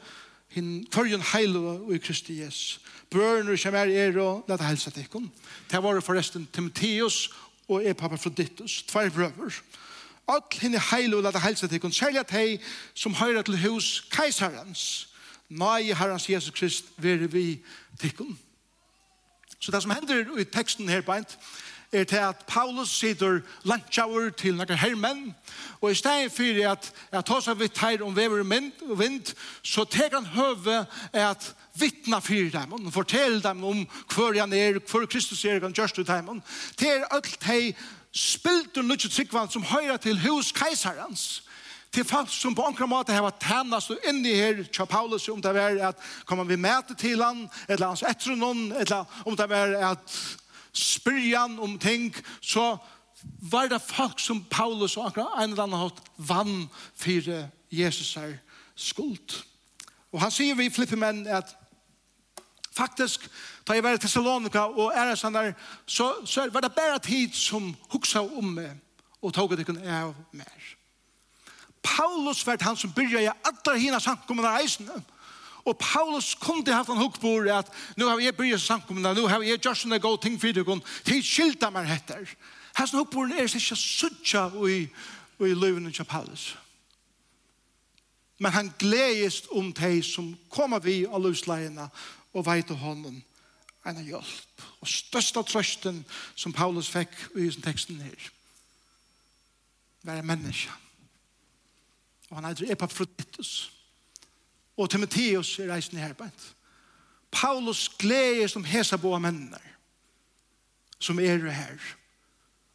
hin 0.51 0.87
førjun 0.93 1.23
heilu 1.35 1.61
og 1.69 1.93
i 1.95 2.01
Kristi 2.03 2.41
Jes. 2.41 2.81
Børnur 3.11 3.59
som 3.61 3.75
er 3.75 3.93
er 3.93 4.19
og 4.23 4.49
leta 4.49 4.67
helsa 4.67 4.91
tikkun. 4.95 5.29
Det 5.71 5.83
var 5.83 6.01
forresten 6.01 6.49
Timotheus 6.53 7.29
og 7.69 7.87
Epaphroditus, 7.87 8.83
tvær 8.89 9.11
brøver. 9.11 9.31
Tvær 9.31 9.51
brøver 9.51 9.63
All 10.31 10.43
henne 10.63 10.79
heil 10.91 11.15
og 11.15 11.25
lade 11.27 11.41
helsa 11.43 11.67
til 11.67 11.81
kun 11.83 11.93
særlig 11.93 12.21
at 12.23 12.31
hei 12.31 12.61
som 12.95 13.15
høyra 13.19 13.43
til 13.43 13.59
hus 13.65 14.05
keiserens. 14.13 15.09
Nei, 15.51 15.91
herrens 15.91 16.29
Jesus 16.31 16.55
Krist, 16.55 16.93
vere 17.03 17.27
vi 17.31 17.59
tikkun. 17.99 18.39
Så 19.61 19.73
det 19.73 19.83
som 19.83 19.91
hender 19.91 20.39
i 20.39 20.45
teksten 20.45 20.89
her 20.89 21.03
beint, 21.03 21.35
er 21.93 22.05
til 22.05 22.17
at 22.17 22.45
Paulus 22.47 22.89
sitter 22.89 23.41
lantjauer 23.67 24.31
til 24.39 24.55
noen 24.55 24.79
herrmenn, 24.79 25.33
og 25.81 25.91
i 25.91 25.99
stedet 25.99 26.31
for 26.33 26.61
at 26.71 26.91
jeg 27.13 27.25
tar 27.27 27.43
seg 27.43 27.59
vidt 27.59 27.81
her 27.83 28.05
om 28.07 28.15
vever 28.17 28.45
og 28.45 28.99
vind, 29.01 29.33
så 29.63 29.85
tek 29.85 30.15
han 30.15 30.29
høve 30.37 30.85
at 31.13 31.51
vittna 31.81 32.21
for 32.23 32.53
dem, 32.55 32.73
og 32.79 32.93
fortell 32.95 33.41
dem 33.43 33.65
om 33.65 33.83
hver 34.15 34.39
han 34.39 34.53
er, 34.53 34.79
hver 34.79 35.07
Kristus 35.11 35.45
er, 35.45 35.61
han 35.61 35.75
gjørst 35.75 35.99
ut 35.99 36.07
dem. 36.07 36.43
Det 36.79 36.89
er 36.89 37.09
alt 37.11 37.43
hei 37.51 37.75
spiltur 38.13 38.83
nutje 38.83 39.11
tryggvald 39.11 39.53
som 39.53 39.67
høyra 39.67 39.97
til 40.03 40.19
hus 40.25 40.53
keisarens, 40.53 41.43
til 41.91 42.05
folk 42.07 42.31
som 42.31 42.55
på 42.55 42.65
ankra 42.67 42.87
måte 42.87 43.15
har 43.15 43.35
tænast 43.43 43.91
og 43.91 44.05
inni 44.07 44.35
her 44.35 44.63
tja 44.71 44.85
Paulus 44.87 45.29
om 45.29 45.41
det 45.43 45.57
er 45.59 45.81
at 45.89 45.99
kommer 46.27 46.45
vi 46.45 46.57
med 46.57 46.95
til 46.99 47.23
han 47.23 47.49
eller 47.69 47.91
hans 47.91 48.05
etter 48.07 48.37
noen 48.39 48.71
eller 48.73 49.05
om 49.27 49.37
det 49.37 49.51
er 49.51 49.75
at 49.91 50.21
spyrjan 50.73 51.59
om 51.59 51.79
ting 51.79 52.15
så 52.41 52.77
var 53.51 53.69
det 53.69 53.83
folk 53.83 54.21
som 54.23 54.45
Paulus 54.51 54.97
og 54.97 55.07
akkurat 55.11 55.43
en 55.43 55.51
eller 55.51 55.67
annen 55.67 55.83
hatt 55.83 55.99
vann 56.17 56.69
for 56.95 57.33
Jesus 57.71 58.17
er 58.17 58.39
skuld. 58.77 59.43
Og 60.13 60.23
han 60.23 60.33
sier 60.33 60.57
vi 60.59 60.71
flipper 60.73 60.99
menn 60.99 61.27
at 61.27 61.53
Faktisk, 62.77 63.29
da 63.69 63.73
jeg 63.73 63.83
var 63.83 63.97
i 63.97 63.99
Thessalonika 63.99 64.59
og 64.59 64.93
æresandar, 64.97 65.53
så, 65.87 66.13
så 66.27 66.49
var 66.53 66.61
det 66.61 66.73
bare 66.73 66.99
tid 66.99 67.33
som 67.33 67.75
huksa 67.91 68.21
om 68.21 68.55
meg 68.55 68.79
og 69.23 69.35
tog 69.35 69.57
det 69.57 69.67
kunne 69.67 69.85
av 69.85 70.15
mer. 70.33 70.69
Paulus 71.83 72.47
var 72.47 72.61
han 72.61 72.77
som 72.77 72.93
byrja 72.93 73.21
i 73.21 73.33
alle 73.45 73.79
hina 73.81 73.99
samkommende 73.99 74.51
reisene. 74.51 75.03
Og 75.65 75.79
Paulus 75.79 76.35
kom 76.41 76.65
til 76.65 76.75
haft 76.75 76.89
han 76.89 77.01
hukk 77.01 77.21
på 77.21 77.35
at 77.53 77.69
nu 77.97 78.07
har 78.09 78.21
jeg 78.21 78.37
byrja 78.37 78.59
samkommende, 78.59 79.15
nu 79.15 79.27
har 79.27 79.43
jeg 79.43 79.59
gjort 79.59 79.79
sånne 79.79 79.99
god 80.01 80.19
ting 80.23 80.41
for 80.41 80.53
det, 80.53 80.81
til 81.05 81.23
skilta 81.25 81.71
meg 81.71 81.89
heter. 81.89 82.25
Hans 82.75 82.95
hukk 82.97 83.13
på 83.13 83.27
er 83.29 83.45
ikke 83.45 83.77
suttja 83.77 84.49
i, 84.69 84.87
i 85.41 85.55
løvene 85.55 85.93
til 85.93 86.05
Paulus. 86.05 86.57
Men 88.41 88.53
han 88.53 88.73
gledes 88.79 89.43
om 89.53 89.73
de 89.73 90.03
som 90.03 90.33
kommer 90.49 90.81
vi 90.81 91.05
av 91.05 91.21
løsleiene 91.21 91.91
og 92.33 92.47
veit 92.47 92.71
av 92.71 92.81
honom 92.83 93.23
en 93.87 94.05
hjelp. 94.05 94.65
Og 94.81 94.89
størsta 94.89 95.43
trøsten 95.47 96.03
som 96.35 96.53
Paulus 96.53 96.91
fikk 96.91 97.13
i 97.37 97.49
sin 97.51 97.65
teksten 97.65 98.01
her 98.05 98.31
var 100.03 100.21
en 100.21 100.27
menneske. 100.27 100.73
Og 102.31 102.39
han 102.39 102.49
heter 102.49 102.73
Epaphroditus. 102.73 103.73
Og 104.77 104.91
Timotheus 104.91 105.59
er 105.59 105.73
reisen 105.73 105.99
i 105.99 106.01
herbeid. 106.01 106.47
Paulus 107.31 107.89
gleder 107.99 108.49
som 108.49 108.65
hesa 108.65 108.97
boa 108.97 109.19
mennene 109.19 109.61
som 111.01 111.19
er 111.19 111.51
her. 111.51 111.79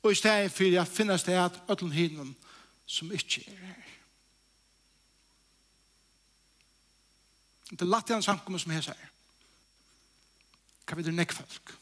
Og 0.04 0.12
i 0.12 0.16
stedet 0.16 0.52
for 0.52 0.64
jeg 0.64 0.88
finnes 0.88 1.24
det 1.24 1.38
at 1.40 1.62
øtlen 1.70 1.92
hinnom 1.92 2.36
som 2.86 3.12
ikke 3.12 3.44
er 3.48 3.66
her. 3.66 3.82
Det 7.70 7.82
er 7.82 7.90
lagt 7.90 8.10
igjen 8.10 8.24
samkommet 8.24 8.62
som 8.62 8.72
hesa 8.72 8.94
her 8.94 9.15
kan 10.86 10.98
vi 10.98 11.06
det 11.06 11.16
nekk 11.16 11.34
folk. 11.34 11.76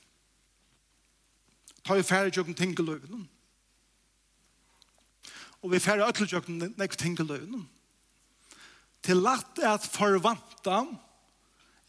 Ta 1.83 1.97
i 1.99 2.05
færre 2.05 2.31
tjøkken 2.31 2.55
ting 2.55 2.75
i 2.79 2.83
løven. 2.83 3.25
Og 5.63 5.71
vi 5.71 5.81
færre 5.83 6.07
øtler 6.07 6.29
tjøkken 6.31 6.73
nekk 6.79 6.95
ting 6.99 7.17
i 7.19 7.27
løven. 7.27 7.65
Til 9.03 9.19
lagt 9.19 9.59
er 9.59 9.73
at 9.75 9.87
forvanta 9.87 10.85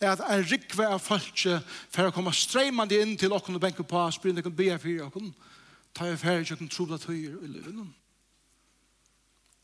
er 0.02 0.16
at 0.16 0.22
en 0.26 0.46
rikve 0.50 0.86
av 0.90 0.98
folk 0.98 1.44
for 1.94 2.08
å 2.08 2.14
komme 2.14 2.32
streimende 2.34 2.98
inn 2.98 3.14
til 3.18 3.32
åkken 3.32 3.54
og 3.54 3.62
benke 3.62 3.86
på 3.86 4.00
og 4.00 4.16
spyrne 4.16 4.42
kan 4.42 4.56
be 4.56 4.72
åkken. 4.74 5.30
Ta 5.94 6.10
i 6.10 6.18
færre 6.18 6.42
tjøkken 6.42 6.70
trobla 6.70 6.98
tøyer 6.98 7.38
i 7.38 7.52
løven. 7.52 7.94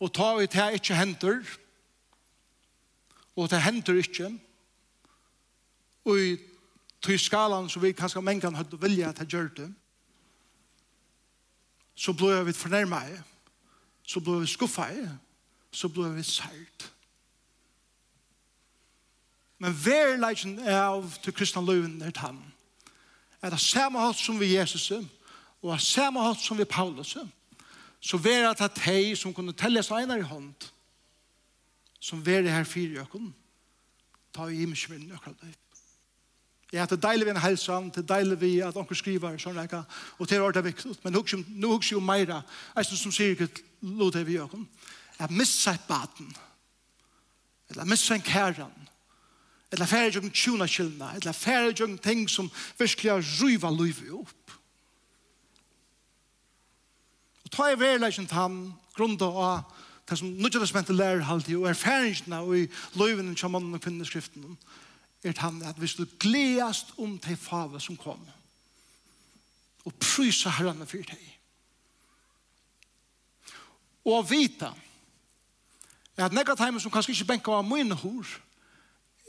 Og 0.01 0.15
ta 0.15 0.37
i 0.39 0.47
det 0.47 0.69
ikke 0.79 0.97
henter 0.97 1.43
og 3.41 3.51
det 3.51 3.61
henter 3.63 3.99
ikke 4.01 4.31
og 6.05 6.17
i 6.19 6.31
tog 7.01 7.21
skalan 7.21 7.69
som 7.69 7.83
vi 7.83 7.93
kanskje 7.93 8.23
mange 8.23 8.41
kan 8.41 8.55
hadde 8.55 8.81
vilja 8.81 9.09
at 9.09 9.19
jeg 9.19 9.27
gjør 9.27 9.49
det, 9.57 9.69
så 11.95 12.13
ble 12.13 12.33
jeg 12.35 12.47
vidt 12.47 12.57
fornærmet, 12.57 13.23
så 14.07 14.21
ble 14.21 14.41
jeg 14.41 14.55
skuffet, 14.55 15.11
så 15.73 15.89
ble 15.89 16.07
jeg 16.09 16.17
vidt 16.17 16.27
sært. 16.27 16.87
Men 19.61 19.77
hver 19.77 20.15
verleikjen 20.15 20.57
av 20.65 21.05
til 21.21 21.37
kristne 21.37 21.61
løven 21.65 22.01
er 22.03 22.15
tann. 22.17 22.41
Er 23.43 23.53
det 23.53 23.61
samme 23.61 24.01
hatt 24.01 24.17
som 24.17 24.41
vi 24.41 24.55
Jesus, 24.55 24.89
og 25.61 25.75
er 25.75 25.85
samme 25.85 26.23
hatt 26.25 26.41
som 26.41 26.59
vi 26.59 26.65
Paulus, 26.65 27.17
så 28.01 28.17
ver 28.17 28.49
at 28.49 28.61
at 28.65 28.79
hei 28.87 29.15
som 29.15 29.35
kunne 29.37 29.53
telle 29.53 29.83
seg 29.85 30.01
einar 30.01 30.23
i 30.23 30.29
hånd, 30.29 30.55
som 32.01 32.25
ver 32.27 32.43
det 32.43 32.53
her 32.53 32.65
fire 32.65 32.89
fyrjøkken, 32.89 33.35
ta 34.33 34.49
i 34.49 34.63
imskjønnen 34.65 35.13
akkurat 35.13 35.43
det. 35.45 35.60
Ja, 36.73 36.85
det 36.87 36.93
er 36.93 37.03
deilig 37.03 37.27
vi 37.27 37.33
en 37.35 37.43
helsan, 37.43 37.89
det 37.91 38.05
er 38.05 38.11
deilig 38.13 38.37
vi 38.41 38.51
at 38.63 38.77
onker 38.79 38.95
skriver, 38.95 39.39
sånn 39.43 39.57
reka, 39.59 39.83
og 40.19 40.29
det 40.31 40.37
er 40.37 40.45
ordet 40.47 40.63
viktig. 40.69 40.93
Men 41.03 41.17
nå 41.17 41.73
husker 41.73 41.97
jo 41.97 42.03
meira, 42.05 42.45
eisen 42.79 43.01
som 43.01 43.15
sier 43.15 43.35
ikke 43.35 43.65
lov 43.99 44.13
det 44.15 44.23
vi 44.29 44.37
gjør, 44.37 44.55
at 45.19 45.35
missa 45.35 45.75
et 45.75 45.89
baden, 45.89 46.31
eller 47.71 47.91
missa 47.91 48.15
en 48.15 48.23
kæran, 48.23 48.87
eller 49.71 49.87
færre 49.87 50.13
jøkken 50.15 50.31
tjuna 50.35 50.67
kylna, 50.71 51.13
eller 51.19 51.35
færre 51.35 51.73
jøkken 51.73 51.99
ting 52.03 52.29
som 52.31 52.51
virkelig 52.79 53.11
har 53.11 53.27
ryva 53.43 53.71
livet 53.75 54.15
opp. 54.15 54.55
Og 57.45 57.51
ta 57.55 57.71
i 57.71 57.79
verleisen 57.79 58.27
til 58.31 58.39
han, 58.39 58.61
grunda 58.95 59.27
av 59.27 59.87
det 60.11 60.19
som 60.19 60.31
nødvendig 60.39 60.95
lærer 60.95 61.27
halvtid, 61.27 61.57
og 61.59 61.69
erfaringsna 61.71 62.43
og 62.43 62.57
i 62.59 62.69
løyvene 62.99 63.37
som 63.39 63.55
mannen 63.55 63.75
og 63.75 63.83
kvinneskriften, 63.83 64.45
og 64.47 64.57
er 65.25 65.35
han 65.39 65.63
at 65.63 65.77
hvis 65.77 65.95
du 65.95 66.07
gledast 66.19 66.95
om 66.99 67.19
de 67.19 67.37
fave 67.37 67.81
som 67.81 67.97
kom. 67.97 68.21
Og 69.85 69.95
prysa 69.95 70.51
herrene 70.51 70.87
for 70.87 71.05
deg. 71.05 71.27
Og 74.05 74.31
vita 74.31 74.73
at 76.21 76.35
nekka 76.37 76.53
teimen 76.59 76.81
som 76.81 76.93
kanskje 76.93 77.15
ikke 77.15 77.31
benka 77.33 77.53
av 77.57 77.65
mine 77.65 77.97
hår, 77.97 78.29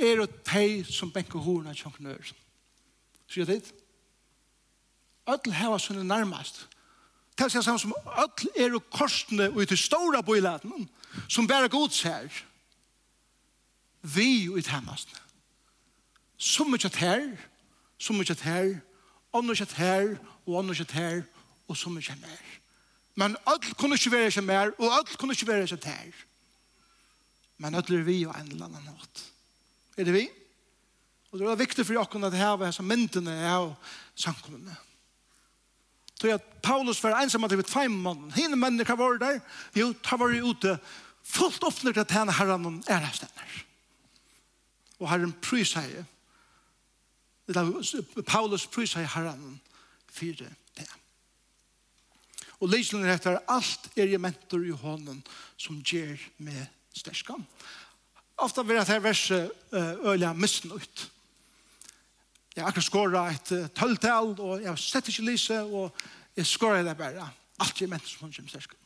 er 0.01 0.19
det 0.19 0.41
de 0.49 0.83
som 0.91 1.11
benka 1.11 1.39
hårene 1.39 1.71
av 1.71 1.79
kjøkkenør. 1.79 2.33
Sier 3.31 3.47
det? 3.47 3.61
Ødel 5.29 5.55
heva 5.55 5.77
sånne 5.79 6.03
nærmast. 6.03 6.65
Det 7.37 7.47
er 7.47 7.63
samme 7.63 7.79
som 7.79 7.93
ødel 7.95 8.49
er 8.59 8.75
og 8.75 8.89
korsene 8.91 9.49
og 9.49 9.67
til 9.67 9.79
stora 9.79 10.21
bøylaten 10.21 10.89
som 11.29 11.47
bare 11.47 11.69
godshej. 11.71 12.27
Vi 14.01 14.49
og 14.49 14.59
i 14.59 15.21
så 16.41 16.65
mye 16.65 16.89
her, 16.97 17.27
så 18.01 18.13
mye 18.17 18.35
her, 18.41 18.73
og 19.31 19.45
mye 19.45 19.67
her, 19.77 20.15
og 20.47 20.65
mye 20.65 20.85
her, 20.91 21.21
og 21.67 21.77
så 21.77 21.89
mye 21.93 22.17
mer. 22.21 22.43
Men 23.15 23.37
alt 23.47 23.77
kunne 23.77 23.95
ikke 23.95 24.11
være 24.11 24.31
ikke 24.31 24.41
mer, 24.41 24.71
og 24.79 24.93
alt 24.97 25.17
kunne 25.17 25.33
ikke 25.37 25.47
være 25.47 25.63
ikke 25.63 25.89
her. 25.89 26.13
Men 27.57 27.75
alt 27.75 27.89
er 27.89 28.03
vi 28.03 28.23
og 28.25 28.35
en 28.39 28.51
eller 28.51 28.65
annen 28.65 28.87
måte. 28.89 29.27
Er 29.97 30.07
det 30.07 30.13
vi? 30.13 30.29
Og 31.31 31.39
det 31.39 31.47
er 31.47 31.59
viktig 31.59 31.85
for 31.85 31.93
dere 31.93 32.27
at 32.27 32.37
her 32.37 32.55
var 32.57 32.81
myndene 32.81 33.35
av 33.47 33.75
samkommende. 34.15 34.75
Så 36.21 36.33
at 36.33 36.43
Paulus 36.63 37.03
var 37.03 37.21
ensam 37.21 37.43
at 37.43 37.49
det 37.49 37.57
var 37.57 37.69
fem 37.69 37.91
mann. 37.91 38.31
Hine 38.35 38.55
mennene 38.55 38.85
kan 38.85 38.97
være 38.97 39.19
der. 39.19 39.39
Jo, 39.75 39.93
ta 40.03 40.17
var 40.17 40.33
ute 40.33 40.77
fullt 41.23 41.63
oppnått 41.63 41.97
at 41.97 42.11
henne 42.11 42.33
herren 42.33 42.83
er 42.87 43.05
her 43.05 43.13
stender. 43.13 43.53
Og 44.99 45.09
herren 45.09 45.33
prys 45.41 45.73
her. 45.73 46.03
Paulus 48.27 48.67
prøysa 48.67 49.01
i 49.01 49.09
herren 49.13 49.61
fire 50.11 50.49
det. 50.77 50.87
Og 52.61 52.69
lyslen 52.69 53.05
er 53.05 53.15
etter 53.15 53.39
alt 53.49 53.89
er 53.95 54.11
jeg 54.11 54.21
mentor 54.21 54.65
i 54.65 54.75
hånden 54.75 55.23
som 55.57 55.79
gjør 55.81 56.19
med 56.45 56.61
sterskan. 56.93 57.45
Ofta 58.41 58.63
vil 58.65 58.79
jeg 58.79 58.89
ta 58.89 58.99
verset 58.99 59.51
øyla 59.73 60.33
misnøyt. 60.33 60.81
ut. 60.81 61.11
Jeg 62.55 62.65
akkurat 62.65 62.83
skåra 62.83 63.29
et 63.31 63.71
tøltal, 63.75 64.33
og 64.39 64.61
jeg 64.61 64.79
sett 64.79 65.07
ikke 65.07 65.23
lyse, 65.23 65.61
og 65.61 65.95
jeg 66.35 66.45
skåra 66.45 66.83
det 66.83 66.97
bare. 66.97 67.29
Alt 67.63 67.81
er 67.81 67.87
mentor 67.87 68.07
som 68.11 68.31
gjør 68.31 68.43
med 68.43 68.51
sterskan. 68.51 68.77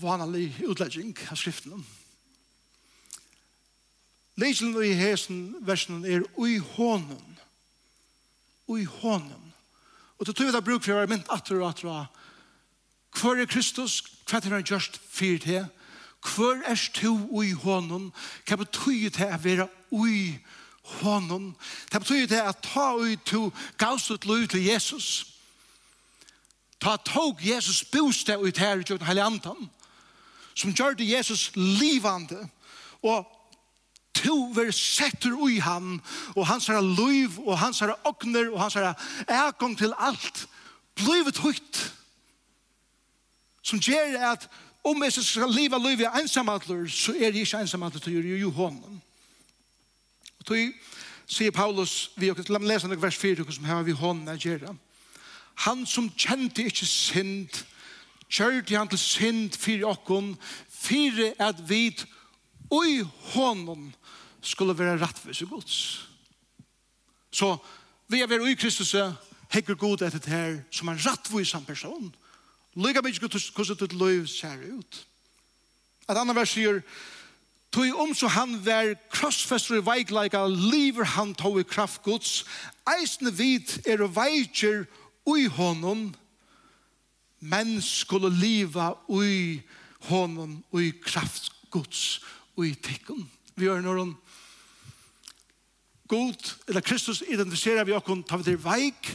Vanlig 0.00 0.54
utlegging 0.66 1.16
av 1.30 1.36
skriften 1.38 1.72
om 1.74 1.84
Lyselen 4.36 4.82
i 4.82 4.94
hesen 4.98 5.54
versen 5.60 6.04
er 6.04 6.24
ui 6.36 6.58
hånden. 6.58 7.38
Ui 8.68 8.84
hånden. 8.84 9.52
Og 10.18 10.26
til 10.26 10.34
tog 10.34 10.46
vi 10.46 10.52
da 10.54 10.62
bruk 10.64 10.82
for 10.82 10.94
å 10.94 11.02
være 11.02 11.12
mynt 11.12 11.30
atter 11.30 11.60
og 11.60 11.68
atter 11.68 11.88
og 11.88 12.20
Hvor 13.14 13.38
er 13.38 13.46
Kristus? 13.46 14.02
Hva 14.26 14.40
er 14.40 14.50
han 14.50 14.66
gjørst 14.66 14.98
fyrt 15.10 15.46
til? 15.46 15.66
Hvor 16.24 16.62
er 16.66 16.90
to 16.94 17.14
ui 17.30 17.52
hånden? 17.52 18.12
Hva 18.48 18.56
betyr 18.56 19.10
det 19.10 19.28
å 19.28 19.38
være 19.42 19.68
ui 19.92 20.40
hånden? 21.00 21.54
Det 21.92 22.00
betyr 22.00 22.26
det 22.26 22.42
å 22.42 22.56
ta 22.58 22.88
ui 22.96 23.16
to 23.16 23.52
gavsut 23.78 24.26
liv 24.26 24.48
til 24.48 24.64
Jesus. 24.64 25.26
Ta 26.80 26.96
tog 26.96 27.38
Jesus 27.44 27.84
bostad 27.84 28.42
ut 28.42 28.58
her 28.58 28.82
i 28.82 29.04
Hellandan 29.04 29.70
som 30.54 30.74
gjør 30.74 30.94
det 30.94 31.08
Jesus 31.08 31.50
livande 31.54 32.48
og 33.02 33.26
to 34.24 34.36
ver 34.56 34.72
setter 34.72 35.36
ui 35.36 35.58
han 35.62 36.00
og 36.34 36.46
hans 36.48 36.68
er 36.68 36.80
liv, 36.80 37.38
og 37.44 37.58
hans 37.58 37.82
er 37.82 37.94
ogner, 38.08 38.50
og 38.52 38.60
hans 38.60 38.76
er 38.76 38.94
ekong 39.48 39.76
til 39.78 39.94
alt, 39.98 40.46
blivet 40.96 41.38
høyt. 41.38 41.80
Som 43.62 43.80
gjør 43.80 44.18
at 44.32 44.48
om 44.84 45.02
jeg 45.02 45.12
skal 45.12 45.52
leva 45.52 45.78
liv 45.80 46.00
i 46.04 46.10
ensamhandler, 46.20 46.86
så 46.88 47.12
er 47.12 47.30
jeg 47.32 47.46
ikke 47.46 47.62
ensamhandler 47.64 48.00
til 48.00 48.12
å 48.12 48.20
gjøre 48.20 48.40
jo 48.42 48.50
hånden. 48.52 49.00
Og 50.40 50.48
tog 50.50 50.74
sier 51.26 51.54
Paulus, 51.54 52.10
vi 52.20 52.28
har 52.28 52.60
lest 52.60 52.84
noen 52.84 53.00
vers 53.00 53.16
4, 53.16 53.46
som 53.48 53.64
har 53.64 53.82
vi 53.86 53.96
hånden 53.96 54.28
å 54.28 54.36
gjøre. 54.36 54.74
Han 55.64 55.86
som 55.86 56.10
kjente 56.10 56.66
ikke 56.68 56.86
synd, 56.86 57.64
kjørte 58.28 58.76
han 58.76 58.90
til 58.90 59.00
synd 59.00 59.56
for 59.56 59.88
åkken, 59.94 60.34
for 60.68 61.24
at 61.38 61.62
vi 61.68 61.94
og 62.74 62.88
i 62.90 62.98
honom 63.34 63.86
skulle 64.44 64.74
være 64.78 64.98
rettvis 65.00 65.44
i 65.44 65.48
gods. 65.48 65.78
Så 67.30 67.56
vi 68.08 68.20
er 68.20 68.30
ved 68.30 68.48
i 68.48 68.54
Kristus 68.58 68.94
hekker 69.54 69.78
god 69.78 70.02
etter 70.02 70.18
det 70.18 70.32
her 70.32 70.60
som 70.70 70.88
en 70.88 71.00
rettvis 71.00 71.54
person. 71.66 72.14
Lyga 72.74 73.00
mig 73.00 73.14
ikke 73.14 73.40
hvordan 73.54 73.76
ditt 73.80 73.92
liv 73.92 74.26
ser 74.26 74.58
ut. 74.78 75.06
Et 76.10 76.16
annet 76.18 76.36
vers 76.36 76.50
sier, 76.50 76.82
Tui 77.74 77.90
om 77.90 78.12
så 78.14 78.28
han 78.30 78.54
vær 78.62 78.92
krossfester 79.10 79.80
i 79.80 79.82
veikleika, 79.82 80.44
liver 80.46 81.08
han 81.16 81.32
tog 81.34 81.58
i 81.58 81.66
kraft 81.66 82.04
gods, 82.06 82.44
eisne 82.86 83.32
vid 83.34 83.72
er 83.82 84.04
og 84.04 84.12
veikjer 84.14 84.84
ui 85.26 85.48
honom, 85.50 86.12
men 87.40 87.80
skulle 87.82 88.30
liva 88.30 88.92
ui 89.10 89.58
honom 90.06 90.60
ui 90.70 90.92
kraft 91.02 91.50
gods, 91.74 92.20
og 92.56 92.66
i 92.66 92.74
tikkun. 92.74 93.24
Vi 93.54 93.68
er 93.70 93.82
når 93.82 94.00
han 94.00 94.14
god, 96.08 96.54
eller 96.68 96.84
Kristus 96.84 97.22
identifiserer 97.26 97.84
vi 97.84 97.94
okkon, 97.96 98.22
tar 98.22 98.42
vi 98.42 98.50
til 98.50 98.58
veik, 98.62 99.12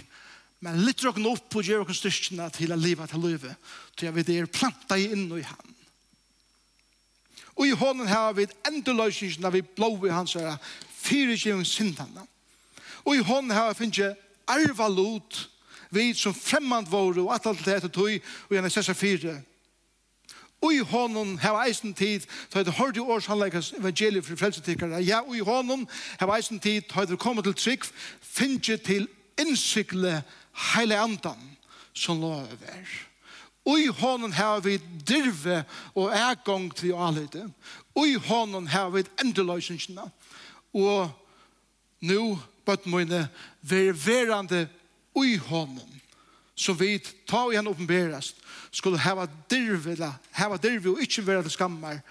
men 0.65 0.81
litt 0.83 1.03
okkon 1.07 1.29
opp 1.31 1.55
og 1.55 1.65
gjør 1.65 1.85
okkon 1.85 1.97
styrkjene 1.97 2.49
til 2.55 2.73
å 2.75 2.79
liva 2.79 3.07
til 3.07 3.23
løyve, 3.23 3.53
til 3.95 4.15
vi 4.15 4.25
er 4.35 4.49
planta 4.51 4.97
i 4.99 5.11
inn 5.13 5.29
i 5.37 5.45
han. 5.45 5.75
Og 7.59 7.67
i 7.67 7.75
hånden 7.75 8.07
har 8.07 8.33
vi 8.37 8.47
endeløsningen 8.67 9.45
av 9.47 9.55
vi 9.55 9.61
blå 9.61 9.91
i 10.07 10.13
hans 10.15 10.37
her, 10.39 10.55
fire 10.99 11.35
gjennom 11.35 11.65
syndene. 11.67 12.23
Og 13.03 13.17
i 13.17 13.23
hånden 13.23 13.55
har 13.55 13.73
vi 13.73 13.81
finnet 13.83 14.19
arva 14.49 14.87
lot, 14.87 15.49
vi 15.91 16.13
som 16.13 16.35
fremmand 16.35 16.87
våre, 16.87 17.21
og 17.21 17.33
at 17.33 17.47
alt 17.49 17.63
det 17.65 17.75
etter 17.75 17.91
tog, 17.91 18.11
og 18.47 18.55
gjerne 18.55 18.71
sessa 18.71 18.95
fire, 18.95 19.39
Ui 20.61 20.79
honum 20.83 21.37
hava 21.39 21.63
eisen 21.67 21.93
tid, 21.93 22.25
ta 22.51 22.59
heit 22.59 22.73
hørdi 22.75 22.99
årsanleikas 22.99 23.71
evangeliet 23.77 24.25
for 24.27 24.35
frelsetikkare. 24.35 24.99
Ja, 25.07 25.21
ui 25.23 25.39
honum 25.39 25.85
hava 26.19 26.35
eisen 26.35 26.59
tid, 26.59 26.89
ta 26.89 27.05
heit 27.05 27.19
kommet 27.19 27.47
til 27.47 27.55
trygg, 27.55 27.87
finnja 28.21 28.75
til 28.83 29.07
innsikle 29.39 30.19
heile 30.73 30.99
andan 30.99 31.39
som 31.93 32.19
lover 32.19 32.51
over. 32.51 32.89
Ui 33.69 33.87
honum 34.01 34.31
hava 34.35 34.59
vi 34.65 34.77
dirve 35.07 35.63
og 35.95 36.11
ergong 36.15 36.71
til 36.75 36.95
alite. 36.95 37.45
Ui 37.95 38.17
honum 38.27 38.67
hava 38.67 38.97
vi 38.97 39.05
endeløysingsina. 39.23 40.09
Og 40.73 41.09
nú 42.01 42.39
bøtt 42.65 42.85
mine, 42.85 43.27
ver 43.61 43.93
verande 43.93 44.67
ui 45.15 45.37
honum 45.49 45.98
så 46.59 46.75
vidt 46.75 47.11
ta 47.29 47.45
igjen 47.49 47.69
åpenberast 47.71 48.41
skulle 48.71 48.99
heva 48.99 49.27
dirvela 49.51 50.11
heva 50.35 50.57
dirvi 50.59 50.91
og 50.91 51.03
ikkje 51.03 51.25
vera 51.27 51.45
det 51.45 51.53
skammar 51.53 52.01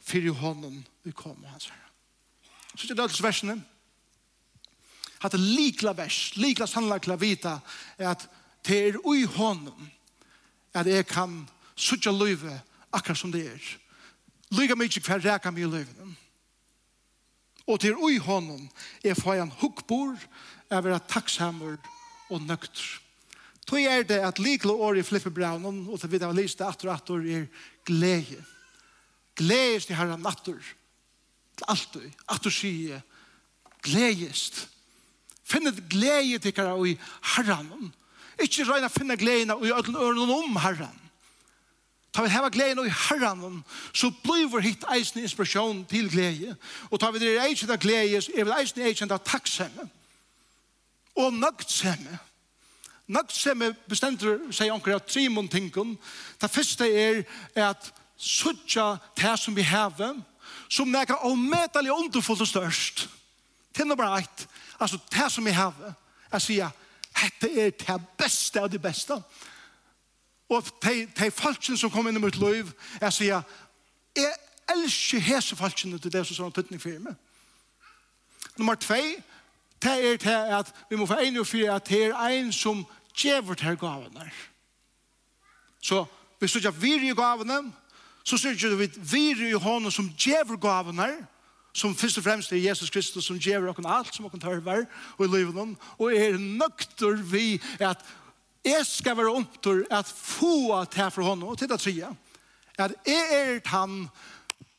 for 0.00 0.24
i 0.24 0.32
hånden 0.32 0.80
vi 1.04 1.12
kom 1.12 1.44
hans 1.44 1.68
herre 1.68 1.88
så 2.74 2.86
ikke 2.86 2.96
det 3.02 3.22
versene 3.22 3.58
at 5.24 5.34
det 5.34 5.40
likla 5.42 5.92
vers 5.98 6.32
likla 6.38 6.66
sannlagla 6.66 7.18
vita 7.20 7.58
er 7.98 8.12
at 8.14 8.28
det 8.68 8.78
er 8.88 8.98
ui 9.06 9.24
hånden, 9.24 9.92
at 10.74 10.86
jeg 10.86 11.06
kan 11.06 11.48
sutja 11.76 12.12
løyve 12.12 12.60
akkurat 12.92 13.18
som 13.18 13.32
det 13.32 13.46
er. 13.46 13.62
Lyga 14.52 14.76
mykje 14.76 15.02
hver 15.04 15.24
reka 15.24 15.50
mye 15.52 15.68
løyve 15.68 16.14
og 17.68 17.80
til 17.80 17.98
ui 18.00 18.16
hånden 18.16 18.70
er 19.04 19.16
fyrir 19.16 19.42
han 19.42 19.52
hukkbor 19.60 20.16
er 20.70 20.80
vera 20.80 20.98
takksamur 20.98 21.76
og 22.30 22.40
nøktr 22.48 22.86
Tog 23.68 23.82
er 23.84 24.02
det 24.02 24.20
at 24.24 24.38
likle 24.38 24.72
i 24.96 25.02
flipper 25.02 25.30
braunen, 25.30 25.88
og 25.88 26.00
til 26.00 26.10
vi 26.10 26.18
lyst 26.18 26.36
lyste 26.36 26.64
at 26.64 26.84
og 26.84 26.94
at 26.94 27.10
er 27.10 27.46
glede. 27.84 28.44
Gledes 29.36 29.86
til 29.86 29.96
herren 29.96 30.20
natter. 30.20 30.56
Alt 31.68 31.88
du. 31.94 32.00
at 32.28 32.44
du 32.44 32.50
sier 32.50 33.00
gledest. 33.82 34.68
Finne 35.44 35.72
glede 35.90 36.38
til 36.38 36.52
herren 36.56 36.72
og 36.72 36.88
i 36.88 36.98
herren. 37.36 37.92
Ikke 38.38 38.64
røyne 38.64 38.86
å 38.86 38.94
finne 38.94 39.16
gleden 39.16 39.50
og 39.50 39.66
i 39.66 39.72
ødelen 39.72 39.96
øren 39.96 40.30
om 40.30 40.56
herren. 40.62 41.00
Ta 42.12 42.22
vi 42.22 42.30
heva 42.32 42.48
gleden 42.48 42.86
i 42.86 42.90
herran, 42.90 43.64
så 43.92 44.10
bliver 44.22 44.62
hitt 44.64 44.84
eisen 44.94 45.22
inspirasjon 45.22 45.84
til 45.90 46.08
glede. 46.10 46.56
Og 46.90 47.00
ta 47.00 47.10
vi 47.10 47.18
det 47.18 47.36
eisen 47.44 47.70
av 47.70 47.78
glede, 47.82 48.22
så 48.22 48.32
er 48.34 48.48
vi 48.48 48.56
eisen 48.60 48.82
eisen 48.82 49.12
av 49.12 49.20
takksemme. 49.24 49.90
Og 51.18 51.34
nøgtsemme. 51.34 52.18
Nagt 53.08 53.32
sem 53.32 53.62
er 53.62 53.76
bestendur, 53.88 54.50
sier 54.52 54.74
onker, 54.74 54.98
at 54.98 55.06
tre 55.06 55.14
trimon 55.14 55.48
tingun. 55.48 55.94
Det 56.40 56.50
første 56.50 56.88
er 56.92 57.22
at 57.56 57.92
suttja 58.16 58.96
det 59.16 59.38
som 59.40 59.56
vi 59.56 59.64
heve, 59.64 60.10
som 60.68 60.90
nekka 60.92 61.16
avmetelig 61.24 61.92
underfullt 61.92 62.44
og 62.44 62.50
størst. 62.50 63.08
Til 63.74 63.86
nummer 63.86 64.16
eit, 64.16 64.48
altså 64.80 64.98
det 65.12 65.32
som 65.32 65.44
vi 65.44 65.56
heve, 65.56 65.94
jeg 66.32 66.42
sier, 66.42 66.74
dette 67.16 67.50
er 67.60 67.70
det 67.70 68.00
beste 68.18 68.60
av 68.60 68.68
det 68.70 68.82
beste. 68.82 69.16
Og 70.48 70.68
de 70.84 71.30
falskene 71.30 71.78
som 71.78 71.90
kom 71.90 72.08
inn 72.08 72.16
i 72.16 72.22
mitt 72.22 72.36
liv, 72.36 72.68
jeg 73.00 73.12
sier, 73.12 73.42
jeg 74.16 74.34
elsker 74.68 75.24
hese 75.24 75.56
falskene 75.56 75.98
til 75.98 76.12
det 76.12 76.26
som 76.26 76.36
sånn 76.36 76.52
tøtning 76.52 76.80
for 76.82 77.00
meg. 77.00 77.16
Nummer 78.58 78.76
tvei, 78.76 79.16
det 79.82 79.96
er 80.04 80.16
til 80.16 80.54
at 80.58 80.72
vi 80.90 80.96
må 80.96 81.06
få 81.06 81.20
en 81.22 81.36
og 81.38 81.46
fire 81.46 81.76
at 81.76 81.88
det 81.88 82.08
er 82.10 82.32
en 82.40 82.52
som 82.52 82.82
djever 83.18 83.54
til 83.58 83.76
gavene. 83.76 84.30
Så 85.82 86.04
hvis 86.38 86.52
du 86.52 86.58
ikke 86.58 86.74
vir 86.74 87.08
i 87.08 87.16
gavene, 87.16 87.72
så 88.24 88.38
sier 88.38 88.56
du 88.58 88.76
vi 88.78 88.90
vir 88.96 89.42
i 89.48 89.58
hånden 89.58 89.92
som 89.94 90.10
djever 90.18 90.58
gavene, 90.60 91.08
som 91.72 91.94
først 91.96 92.18
og 92.18 92.24
fremst 92.24 92.52
er 92.52 92.62
Jesus 92.62 92.90
Kristus 92.90 93.28
som 93.28 93.38
djever 93.38 93.70
okken 93.70 93.86
alt 93.86 94.14
som 94.14 94.26
okken 94.26 94.40
tørver 94.42 94.86
og 95.16 95.24
i 95.24 95.30
livet 95.30 95.60
om, 95.60 95.76
og 95.98 96.14
er 96.14 96.38
nøkter 96.38 97.20
vi 97.30 97.60
at 97.80 98.02
jeg 98.64 98.86
skal 98.86 99.16
være 99.16 99.34
omtur 99.34 99.84
at 99.90 100.06
få 100.06 100.84
til 100.92 101.10
for 101.14 101.22
hånden, 101.22 101.48
og 101.48 101.58
til 101.58 101.68
det 101.68 101.80
tredje, 101.80 102.08
at 102.78 102.94
jeg 103.06 103.26
er 103.32 103.60
han, 103.68 104.08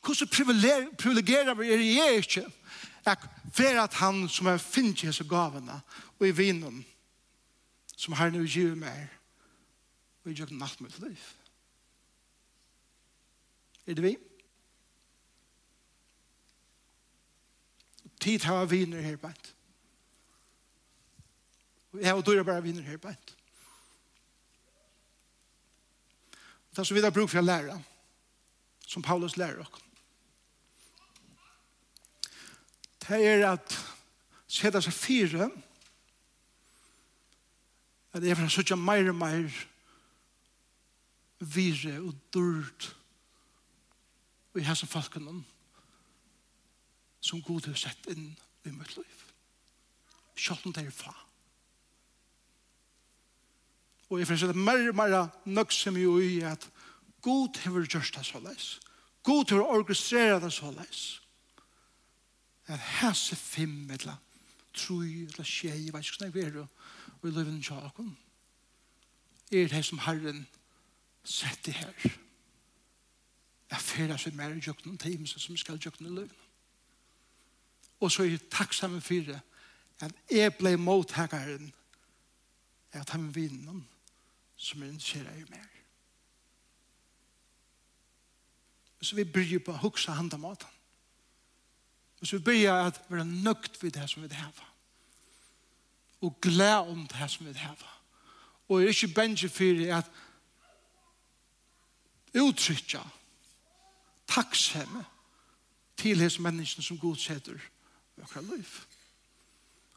hvordan 0.06 0.89
privilegerer 0.99 1.54
vi 1.54 1.71
er 1.71 1.84
jeg 1.84 2.15
ikke, 2.23 2.45
at 3.06 3.19
for 3.54 3.82
at 3.84 3.93
han 3.93 4.28
som 4.30 4.45
har 4.45 4.58
finnet 4.58 5.04
Jesu 5.04 5.23
gavene 5.23 5.82
og 6.19 6.28
i 6.28 6.32
vinen, 6.36 6.86
som 7.99 8.13
har 8.13 8.29
nu 8.29 8.45
givet 8.47 8.77
mig 8.77 9.09
og 10.23 10.31
jag 10.31 10.47
har 10.47 10.63
allt 10.63 10.79
mitt 10.79 10.99
liv. 10.99 11.19
Er 13.85 13.93
det 13.93 14.03
vi? 14.03 14.17
Tid 18.19 18.43
har 18.43 18.65
viner 18.65 19.01
här 19.01 19.17
på 19.17 19.31
jeg 21.93 22.13
og 22.15 22.25
du 22.25 22.31
er 22.31 22.43
bare 22.43 22.63
viner 22.63 22.81
her 22.81 22.97
på 22.97 23.07
ett. 23.07 23.35
Det 26.75 26.85
som 26.88 26.95
vi 26.95 27.01
har 27.01 27.12
bruk 27.12 27.29
for 27.29 27.39
å 27.39 27.41
lære, 27.41 27.83
som 28.88 29.01
Paulus 29.01 29.38
lærer 29.38 29.59
oss. 29.59 29.81
Det 32.99 33.25
er 33.25 33.47
at 33.51 33.73
sette 34.47 34.81
seg 34.81 34.93
fire 34.93 35.49
at 38.13 38.24
jeg 38.26 38.38
får 38.38 38.48
søtja 38.54 38.76
mer 38.76 39.10
og 39.12 39.15
mer 39.15 39.60
vire 41.39 42.00
og 42.02 42.15
dyrt 42.34 42.95
og 44.54 44.62
i 44.62 44.65
hans 44.65 44.84
og 44.84 44.89
falkanen 44.91 45.45
som 47.22 47.41
god 47.45 47.69
har 47.69 47.78
sett 47.78 48.10
inn 48.12 48.32
i 48.65 48.72
mitt 48.72 48.95
liv. 48.98 49.26
selv 50.36 50.65
om 50.65 50.74
det 50.74 50.86
er 50.86 50.91
fa 50.91 51.13
Og 54.10 54.19
jeg 54.19 54.28
får 54.28 54.36
søtja 54.41 54.58
mer 54.58 54.89
og 54.89 54.95
mer 54.95 55.10
meir 55.10 55.28
nøksem 55.45 55.98
i 55.98 56.41
at 56.41 56.69
god 57.22 57.58
har 57.63 57.86
gjort 57.86 58.15
det 58.15 58.26
så 58.26 58.39
leis. 58.39 58.80
God 59.24 59.52
har 59.52 59.62
orkestreret 59.62 60.41
det 60.41 60.54
så 60.54 60.72
leis. 60.72 61.22
At 62.65 62.80
hese 62.80 63.36
fem 63.36 63.91
eller 63.91 64.17
tru 64.74 65.04
eller 65.04 65.43
tjei, 65.43 65.86
jeg 65.86 65.93
vet 65.93 66.06
ikke 66.06 66.17
hvordan 66.17 66.36
jeg 66.36 66.56
er, 66.56 66.67
og 67.21 67.29
i 67.29 67.32
livet 67.32 67.63
tja 67.63 67.79
akon. 67.86 68.17
Er 69.51 69.67
det 69.67 69.86
som 69.86 69.99
Herren 69.99 70.47
setter 71.23 71.71
her. 71.71 72.12
Jeg 73.69 73.82
fyrir 73.82 74.17
seg 74.17 74.36
mer 74.36 74.53
i 74.53 74.62
jøkken 74.65 74.97
til 74.97 75.27
som 75.27 75.58
skal 75.58 75.82
jøkken 75.86 76.05
i 76.05 76.10
livet. 76.10 76.36
Og 77.99 78.12
så 78.12 78.23
er 78.23 78.34
jeg 78.34 78.49
takksamme 78.51 79.01
for 79.01 79.27
det 79.27 79.41
at 79.99 80.15
jeg 80.32 80.53
ble 80.55 80.77
mottakeren 80.77 81.73
at 82.91 83.10
han 83.10 83.36
vinner 83.36 83.82
som 84.55 84.82
er 84.82 84.88
interesserer 84.88 85.36
i 85.36 85.45
mer. 85.49 85.67
Så 89.01 89.15
vi 89.15 89.23
bryr 89.23 89.60
på 89.63 89.71
å 89.71 89.82
hukse 89.84 90.12
handa 90.12 90.38
maten. 90.38 90.67
Så 92.23 92.38
vi 92.38 92.43
bryr 92.43 92.71
at 92.73 92.99
vi 93.08 93.19
er 93.19 93.27
nøgt 93.27 93.79
vid 93.84 93.95
det 93.95 94.10
som 94.10 94.23
vi 94.23 94.36
har 94.36 94.68
og 96.21 96.41
gled 96.41 96.89
om 96.91 97.08
det 97.08 97.32
som 97.32 97.45
vi 97.45 97.53
har. 97.53 98.01
Og 98.69 98.79
jeg 98.79 98.86
er 98.86 98.89
ikke 98.89 99.15
bensje 99.15 99.49
for 99.49 99.97
at 99.97 100.12
uttrykja 102.36 103.01
takksomme 104.27 105.05
til 105.97 106.21
hans 106.21 106.39
menneskene 106.39 106.84
som 106.84 106.99
godsetter 106.99 107.58
i 108.17 108.21
akkurat 108.21 108.45
liv. 108.45 108.65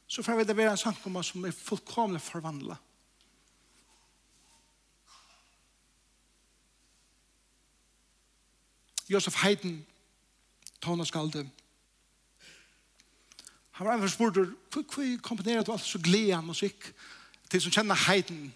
Så 0.07 0.23
får 0.23 0.37
vi 0.37 0.45
det 0.45 0.57
være 0.57 0.71
en 0.71 0.77
sankomma 0.77 1.23
som 1.23 1.45
er 1.45 1.51
fullkomlig 1.51 2.21
forvandlet. 2.21 2.77
Josef 9.09 9.43
Heiden, 9.43 9.87
Tåna 10.81 11.05
Skalde, 11.05 11.51
Han 13.79 13.89
var 13.89 13.97
en 13.97 14.11
spurt, 14.13 14.37
hva 14.37 15.07
komponerer 15.25 15.65
du 15.65 15.73
alt 15.73 15.85
så 15.87 16.01
glede 16.03 16.37
av 16.37 16.45
musikk 16.45 16.91
til 17.49 17.63
som 17.65 17.73
kjenner 17.73 17.99
heiden? 18.07 18.51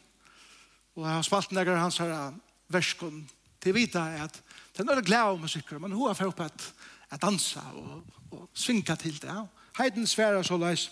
Og 0.96 1.05
jeg 1.05 1.14
har 1.14 1.24
spalt 1.24 1.52
nægger 1.52 1.79
hans 1.81 2.00
her 2.00 2.35
verskon 2.72 3.22
til 3.61 3.72
å 3.72 3.76
vite 3.76 4.02
at 4.24 4.40
det 4.76 4.83
er 4.83 4.88
noe 4.90 5.05
glede 5.05 5.31
av 5.31 5.40
musikk, 5.40 5.72
men 5.81 5.94
hun 5.96 6.11
har 6.11 6.18
fått 6.18 6.42
at, 6.44 6.66
at 7.12 7.22
dansa 7.22 7.64
og, 7.76 8.02
og 8.31 8.44
svinka 8.52 8.96
til 9.00 9.16
det. 9.22 9.37
Heiden 9.79 10.09
sverer 10.09 10.44
så 10.44 10.59
leis, 10.61 10.90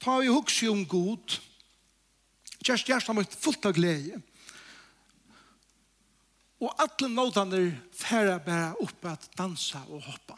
ta 0.00 0.18
vi 0.20 0.28
hukse 0.32 0.68
om 0.68 0.84
god, 0.88 1.38
kjærst 2.60 2.92
hjertet 2.92 3.16
mitt 3.16 3.40
fullt 3.40 3.70
av 3.70 3.76
glede. 3.76 4.20
Og 6.62 6.70
alle 6.78 7.08
nådene 7.10 7.64
færer 7.96 8.38
bare 8.44 8.76
opp 8.84 9.08
at 9.10 9.26
dansa 9.38 9.82
og 9.88 10.04
hoppa, 10.04 10.36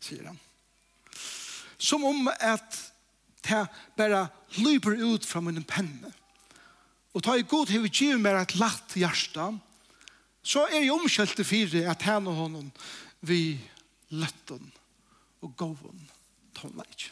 sier 0.00 0.30
han. 0.30 0.40
Som 1.82 2.04
om 2.06 2.30
at 2.30 2.78
det 3.42 3.64
bare 3.98 4.28
lyper 4.62 5.00
ut 5.02 5.26
fra 5.26 5.42
min 5.42 5.64
penne. 5.66 6.12
Og 7.12 7.24
ta 7.24 7.34
i 7.36 7.42
god 7.44 7.66
til 7.66 7.80
hever 7.80 7.92
giv 7.92 8.20
meg 8.22 8.38
et 8.38 8.54
latt 8.56 8.94
hjerte, 8.96 9.48
så 10.42 10.64
er 10.70 10.84
jeg 10.84 10.94
omkjølt 10.94 11.34
til 11.38 11.46
fire 11.46 11.82
at 11.90 12.06
henne 12.06 12.30
og 12.30 12.38
honom 12.38 12.70
vi 13.26 13.58
løtten 14.14 14.70
og 15.42 15.54
gåven 15.58 16.08
tonleik. 16.56 17.10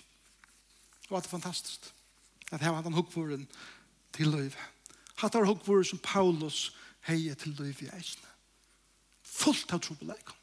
Og 1.11 1.18
at 1.18 1.26
det 1.26 1.30
er 1.30 1.37
fantastisk. 1.37 1.90
At 2.50 2.62
her 2.62 2.74
var 2.74 2.87
han 2.87 2.96
hukkvoren 2.96 3.46
til 4.14 4.30
løyve. 4.30 4.68
Hatt 5.20 5.35
var 5.35 5.46
hukkvoren 5.46 5.87
som 5.87 6.02
Paulus 6.02 6.70
heie 7.06 7.35
til 7.38 7.54
løyve 7.59 7.87
i 7.87 7.92
eisene. 7.94 8.28
Fullt 9.22 9.72
av 9.74 9.83
trobeleikon. 9.85 10.38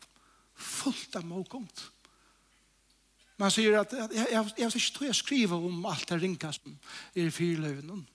Fullt 0.56 1.16
av 1.20 1.26
måkomt. 1.28 1.88
Men 3.38 3.45
han 3.45 3.54
sier 3.54 3.80
at 3.80 3.93
jeg, 3.93 4.10
jeg, 4.17 4.52
jeg 4.58 4.67
vet 4.67 4.76
ikke 4.82 5.06
jeg 5.06 5.15
skriver 5.15 5.65
om 5.69 5.86
alt 5.86 6.10
det 6.10 6.21
ringa 6.21 6.52
som 6.56 6.78
er 7.13 7.28
i 7.28 7.34
fyrløven. 7.34 8.06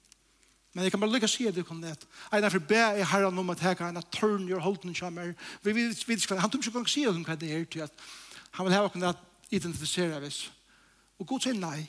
Men 0.72 0.86
jeg 0.86 0.92
kan 0.92 1.02
bare 1.02 1.12
lykke 1.12 1.28
å 1.28 1.30
si 1.30 1.46
det 1.52 1.66
kom 1.68 1.82
ned. 1.82 2.06
Eina 2.32 2.50
for 2.50 2.64
be 2.64 2.80
er 2.80 3.06
herren 3.06 3.38
om 3.38 3.52
at 3.52 3.62
jeg 3.62 3.78
kan 3.78 3.98
turn 4.10 4.48
your 4.48 4.62
holden 4.64 4.94
kommer. 4.96 5.34
Vi 5.62 5.74
vet 5.76 6.08
ikke 6.08 6.40
han 6.40 6.50
tog 6.50 6.64
ikke 6.64 6.74
kan 6.80 6.88
si 6.90 7.04
hva 7.06 7.36
det 7.38 7.52
er 7.52 7.66
til 7.70 7.84
at 7.84 8.06
han 8.56 8.66
vil 8.66 8.74
ha 8.74 8.86
hva 8.88 9.12
identifisere 9.52 10.22
oss. 10.26 10.46
Og 11.20 11.28
god 11.28 11.44
sier 11.44 11.58
nei. 11.58 11.84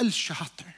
Elsker 0.00 0.40
hatter. 0.40 0.72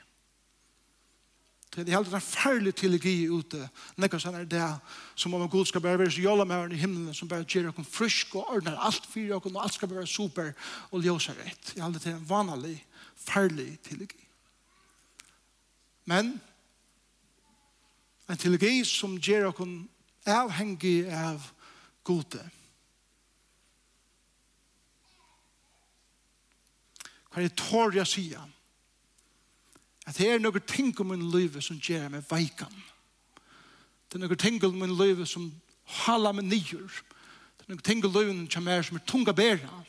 Det 1.76 1.92
er 1.92 1.98
helt 1.98 2.08
en 2.08 2.22
farlig 2.24 2.72
teologi 2.74 3.26
ute. 3.28 3.58
Nekka 4.00 4.16
sånn 4.20 4.38
er 4.38 4.46
det 4.48 4.64
som 5.12 5.34
om 5.36 5.42
Gud 5.52 5.68
skal 5.68 5.82
bare 5.84 5.98
være 6.00 6.14
så 6.14 6.22
jolla 6.24 6.46
med 6.48 6.72
i 6.72 6.78
himmelen 6.80 7.14
som 7.14 7.28
bare 7.28 7.44
gjør 7.44 7.68
oss 7.68 7.90
frisk 7.92 8.38
og 8.40 8.48
ordner 8.54 8.78
alt 8.80 9.04
for 9.04 9.36
oss 9.36 9.48
og 9.50 9.58
alt 9.60 9.76
skal 9.76 9.90
bare 9.90 10.00
være 10.00 10.08
super 10.08 10.52
og 10.88 11.04
ljósa 11.04 11.36
rett. 11.36 11.74
Det 11.74 11.82
er 11.84 11.98
til 12.00 12.14
en 12.14 12.28
vanlig, 12.30 12.78
farlig 13.26 13.68
teologi. 13.84 14.24
Men 16.08 16.38
en 18.28 18.40
teologi 18.40 18.80
som 18.88 19.20
gjør 19.20 19.50
oss 19.52 19.76
avhengig 20.26 21.04
av 21.12 21.44
gode. 22.06 22.40
Hva 27.28 27.42
er 27.42 27.50
det 27.50 27.58
tår 27.60 28.00
jeg 28.00 28.08
sier? 28.08 28.52
At 30.06 30.18
det 30.18 30.28
er 30.30 30.42
noen 30.42 30.62
ting 30.66 30.94
om 31.00 31.10
min 31.10 31.24
liv 31.32 31.58
som 31.60 31.78
gjør 31.82 32.08
meg 32.14 32.26
veikan. 32.30 32.82
Det 34.06 34.18
er 34.18 34.22
noen 34.22 34.38
ting 34.38 34.62
om 34.64 34.78
min 34.78 34.94
liv 34.94 35.24
som 35.26 35.50
halar 36.04 36.36
meg 36.36 36.46
nyer. 36.46 36.86
Det 37.58 37.66
er 37.66 37.74
noen 37.74 37.82
ting 37.82 38.04
om 38.06 38.14
liv 38.14 38.30
som 38.52 38.68
er 38.70 38.86
som 38.86 39.00
er 39.00 39.06
tunga 39.06 39.34
bæra. 39.34 39.82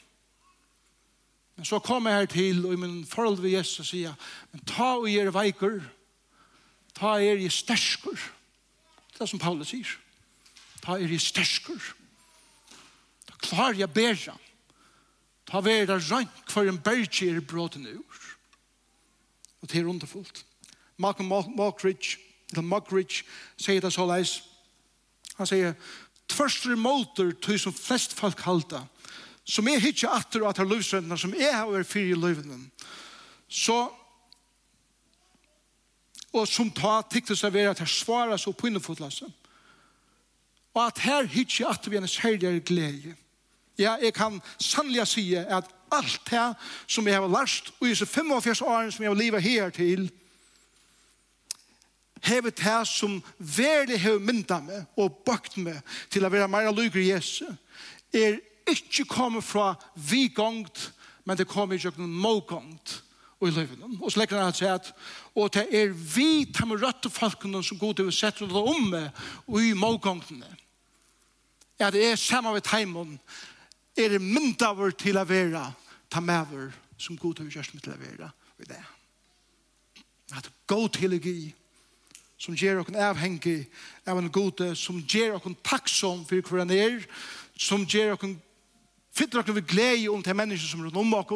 Men 1.58 1.66
så 1.66 1.80
kom 1.82 2.06
jeg 2.06 2.18
her 2.18 2.26
til 2.30 2.66
og 2.66 2.74
i 2.74 2.82
min 2.82 3.06
forhold 3.06 3.42
ved 3.42 3.56
Jesus 3.56 3.80
og 3.82 3.90
sier 3.90 4.34
men 4.52 4.66
ta 4.66 4.96
og 4.98 5.10
gjør 5.10 5.32
veiker 5.34 5.80
ta 6.98 7.16
er 7.22 7.38
jeg 7.38 7.54
sterskur. 7.54 8.18
Det 9.14 9.22
er 9.22 9.30
som 9.30 9.42
Paulus 9.42 9.70
sier. 9.70 9.90
Ta 10.82 10.98
er 10.98 11.10
jeg 11.10 11.22
sterskur. 11.22 11.82
Ta 13.30 13.38
klar 13.42 13.78
jeg 13.78 13.90
bæra. 13.94 14.38
Ta 15.48 15.62
vera 15.62 16.00
rønt 16.02 16.50
for 16.52 16.68
en 16.68 16.82
bergi 16.82 17.30
er 17.30 17.42
bråten 17.42 17.86
ur. 17.88 18.24
Og 19.62 19.72
det 19.72 19.82
er 19.82 19.90
underfullt. 19.90 20.46
Malcolm 20.98 21.28
Mockridge, 21.56 22.18
eller 22.52 22.62
Mockridge, 22.62 23.24
sier 23.58 23.82
det 23.82 23.94
så 23.94 24.06
leis. 24.10 24.40
Han 25.38 25.50
sier, 25.50 25.76
tvørster 26.30 26.76
måter 26.76 27.32
til 27.44 27.60
som 27.62 27.76
flest 27.76 28.16
folk 28.18 28.42
halda, 28.46 28.84
som 29.48 29.68
er 29.70 29.80
hitje 29.80 30.10
atter 30.12 30.44
og 30.44 30.52
atter 30.52 30.68
løvsrendene, 30.68 31.18
som 31.18 31.34
er 31.34 31.54
her 31.54 31.70
og 31.70 31.80
er 31.80 31.98
i 32.02 32.18
løvene. 32.18 32.60
Så, 33.48 33.78
og 36.34 36.48
som 36.48 36.72
ta 36.72 37.00
tiktet 37.08 37.40
seg 37.40 37.54
være 37.54 37.72
at 37.72 37.80
her 37.80 37.90
svarer 37.90 38.38
så 38.38 38.52
på 38.52 38.68
innefotlassen. 38.68 39.32
Og 40.76 40.84
at 40.84 41.00
her 41.06 41.30
hitje 41.32 41.66
atter 41.66 41.90
vi 41.90 41.98
en 41.98 42.08
særligere 42.08 42.60
glede. 42.60 43.16
Ja, 43.78 43.96
jeg 44.02 44.14
kan 44.14 44.42
sannelig 44.60 45.08
si 45.08 45.34
at 45.38 45.70
alt 45.92 46.22
det 46.30 46.56
som 46.88 47.08
jeg 47.08 47.16
har 47.16 47.28
lært, 47.28 47.74
og 47.80 47.88
i 47.88 47.90
disse 47.94 48.06
45 48.06 48.66
årene 48.66 48.92
som 48.92 49.04
jeg 49.04 49.12
har 49.12 49.20
livet 49.20 49.44
her 49.44 49.70
til, 49.70 50.10
hever 52.24 52.50
det 52.50 52.88
som 52.88 53.24
verlig 53.38 54.00
hever 54.02 54.20
mynda 54.20 54.60
meg 54.66 54.86
og 54.98 55.22
bakt 55.26 55.58
meg 55.62 55.80
til 56.10 56.26
å 56.26 56.32
være 56.34 56.50
mer 56.52 56.72
lykker 56.74 57.02
i 57.02 57.12
Jesu, 57.12 57.46
er 58.14 58.40
ikke 58.68 59.06
kommet 59.08 59.46
fra 59.46 59.76
vi 59.96 60.28
gongt, 60.28 60.92
men 61.26 61.38
det 61.38 61.48
kommer 61.48 61.78
ikke 61.78 61.94
noen 61.98 62.18
mågongt 62.18 63.02
og 63.40 63.48
i 63.48 63.52
livet. 63.52 63.84
Og 64.02 64.12
så 64.12 64.20
legger 64.20 64.42
han 64.42 64.56
seg 64.56 64.74
at, 64.74 64.94
og 65.38 65.52
det 65.54 65.68
er 65.72 65.94
vi 65.94 66.48
tar 66.54 66.66
med 66.66 66.82
røtte 66.82 67.12
folkene 67.14 67.62
som 67.64 67.80
god 67.80 68.00
til 68.00 68.10
å 68.10 68.16
sette 68.16 68.48
det 68.50 68.64
om 68.74 68.90
meg 68.92 69.12
og 69.46 69.62
i 69.62 69.76
mågongtene. 69.78 70.50
Ja, 71.78 71.92
det 71.94 72.02
er 72.08 72.18
samme 72.18 72.56
ved 72.56 72.66
teimen, 72.66 73.20
er 73.98 74.14
det 74.14 74.22
myndaver 74.22 74.94
til 74.98 75.18
å 75.18 75.26
være 75.28 75.64
ta 76.12 76.22
mever 76.24 76.72
som 76.98 77.18
god 77.18 77.40
har 77.42 77.50
gjort 77.52 77.74
med 77.74 77.84
til 77.84 77.94
å 77.94 78.02
være 78.02 78.32
i 78.62 78.68
det. 78.70 78.84
At 80.38 80.50
god 80.68 80.90
tilgi 80.98 81.54
som 82.38 82.56
gjør 82.58 82.84
oss 82.84 82.94
avhengig 82.94 83.66
av 84.06 84.20
en 84.20 84.30
gode, 84.32 84.74
som 84.78 85.00
gjør 85.02 85.40
oss 85.40 85.56
takksom 85.66 86.26
for 86.30 86.42
hver 86.42 86.64
han 86.64 86.74
er, 86.74 87.00
som 87.58 87.86
gjør 87.86 88.16
oss 88.18 88.36
fytter 89.18 89.42
oss 89.42 89.50
ved 89.50 89.66
glede 89.66 90.10
om 90.14 90.22
til 90.24 90.38
mennesker 90.38 90.70
som 90.70 90.86
er 90.86 90.98
om 90.98 91.16
oss, 91.18 91.34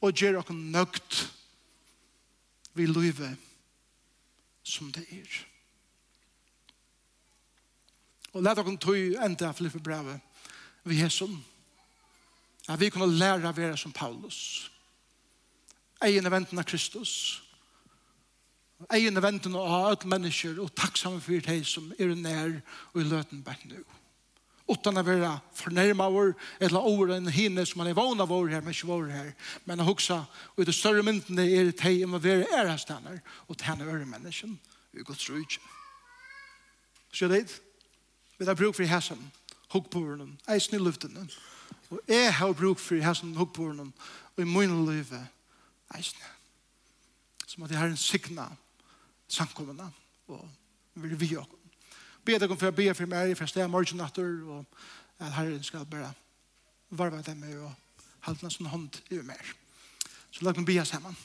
og 0.00 0.14
gjør 0.14 0.40
oss 0.40 0.54
nøgt 0.54 1.20
vi 2.78 2.86
løyve 2.86 3.34
som 4.62 4.92
det 4.94 5.04
er. 5.12 5.28
Og 8.32 8.44
let 8.44 8.60
oss 8.60 8.80
tog 8.80 8.96
enda 8.96 9.52
Filippe 9.52 9.82
brevet 9.82 10.20
vi 10.88 11.00
hesson. 11.02 11.36
At 12.68 12.80
vi 12.80 12.90
kunne 12.92 13.08
lære 13.16 13.48
å 13.48 13.56
være 13.56 13.76
som 13.80 13.92
Paulus. 13.92 14.70
Egen 16.04 16.26
eventen 16.28 16.60
av 16.60 16.66
Kristus. 16.68 17.40
Egen 18.94 19.16
eventen 19.18 19.56
av 19.58 19.72
alle 19.72 20.10
mennesker 20.10 20.60
og 20.62 20.74
takksomme 20.76 21.22
for 21.24 21.40
deg 21.48 21.64
som 21.66 21.88
er 21.98 22.12
nær 22.14 22.60
og 22.92 23.00
i 23.00 23.08
løten 23.08 23.40
bare 23.42 23.70
nå. 23.70 23.80
Utan 24.68 25.00
å 25.00 25.02
være 25.02 25.30
fornærma 25.56 26.10
vår, 26.12 26.34
eller 26.60 26.84
over 26.84 27.14
en 27.14 27.30
hinne 27.32 27.64
som 27.64 27.80
man 27.80 27.88
er 27.88 27.96
vana 27.96 28.26
vår 28.28 28.50
her, 28.52 28.60
men 28.60 28.74
ikke 28.76 28.90
vår 28.90 29.06
her. 29.14 29.30
Men 29.64 29.80
å 29.80 29.86
huske, 29.88 30.18
og 30.52 30.60
i 30.60 30.66
det 30.68 30.76
større 30.76 31.02
myndene 31.06 31.46
er 31.48 31.70
det 31.70 31.78
teg 31.80 32.02
om 32.04 32.18
å 32.18 32.20
være 32.20 32.50
ærestander 32.52 33.22
og 33.48 33.56
tjene 33.56 33.88
øre 33.88 34.04
mennesken. 34.04 34.58
Vi 34.92 35.06
går 35.08 35.16
tro 35.16 35.40
ikke. 35.40 35.62
Skjønner 37.16 37.40
det? 37.40 37.56
Vi 38.36 38.46
har 38.46 38.58
bruk 38.60 38.76
for 38.76 38.86
hæsen, 38.86 39.24
hukkbordene, 39.72 40.36
eisen 40.52 40.76
i 40.76 40.82
luftene, 40.84 41.24
Og 41.90 42.00
jeg 42.08 42.34
har 42.34 42.52
bruk 42.52 42.78
for 42.78 42.94
her 42.94 43.12
som 43.14 43.36
og 43.36 44.38
i 44.38 44.44
min 44.44 44.86
liv 44.86 45.06
eisne. 45.96 46.24
Som 47.46 47.62
at 47.62 47.70
jeg 47.70 47.78
har 47.78 47.86
en 47.86 47.96
signa 47.96 48.48
samkommende 49.28 49.90
og 50.28 50.48
vil 50.94 51.20
vi 51.20 51.36
og 51.36 51.48
be 52.24 52.38
deg 52.38 52.50
om 52.50 52.58
for 52.58 52.68
å 52.68 52.76
be 52.76 52.88
for 52.94 53.08
meg 53.08 53.36
for 53.38 53.48
sted 53.48 53.68
morgen 53.68 54.00
natter 54.00 54.28
og 54.44 54.64
at 55.18 55.32
herren 55.32 55.62
skal 55.64 55.86
bare 55.88 56.12
varve 56.90 57.22
dem 57.22 57.40
med 57.40 57.56
og 57.56 57.72
halte 58.26 58.44
halvna 58.44 58.50
sånn 58.52 58.70
hånd 58.72 59.00
i 59.10 59.20
mer. 59.24 59.54
Så 60.32 60.44
la 60.44 60.52
meg 60.52 60.66
be 60.68 60.76
oss 60.80 60.92
hemmen. 60.92 61.16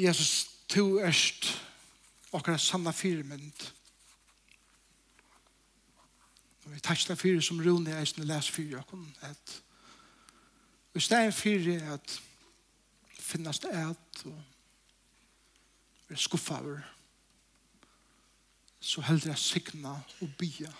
Jesus, 0.00 0.48
du 0.72 0.98
erst 1.04 1.52
akkurat 2.32 2.60
sanna 2.60 2.94
firmynd. 2.96 3.66
Og 6.64 6.74
vi 6.74 6.80
takster 6.80 7.14
fyrir 7.14 7.40
som 7.40 7.60
Rune 7.60 7.90
er 7.90 8.00
eisne 8.00 8.24
les 8.24 8.50
fyrir 8.50 8.78
okkom 8.78 9.06
at 9.20 9.62
vi 10.94 11.00
steg 11.00 11.34
fyrir 11.34 11.82
at 11.94 12.22
finnast 13.18 13.64
et 13.64 14.24
og 14.24 14.42
vi 16.08 16.16
skuffa 16.16 16.60
over 16.60 16.80
så 18.80 19.00
heldur 19.00 19.30
jeg 19.30 19.38
signa 19.38 19.94
og 20.20 20.30
bia 20.38 20.72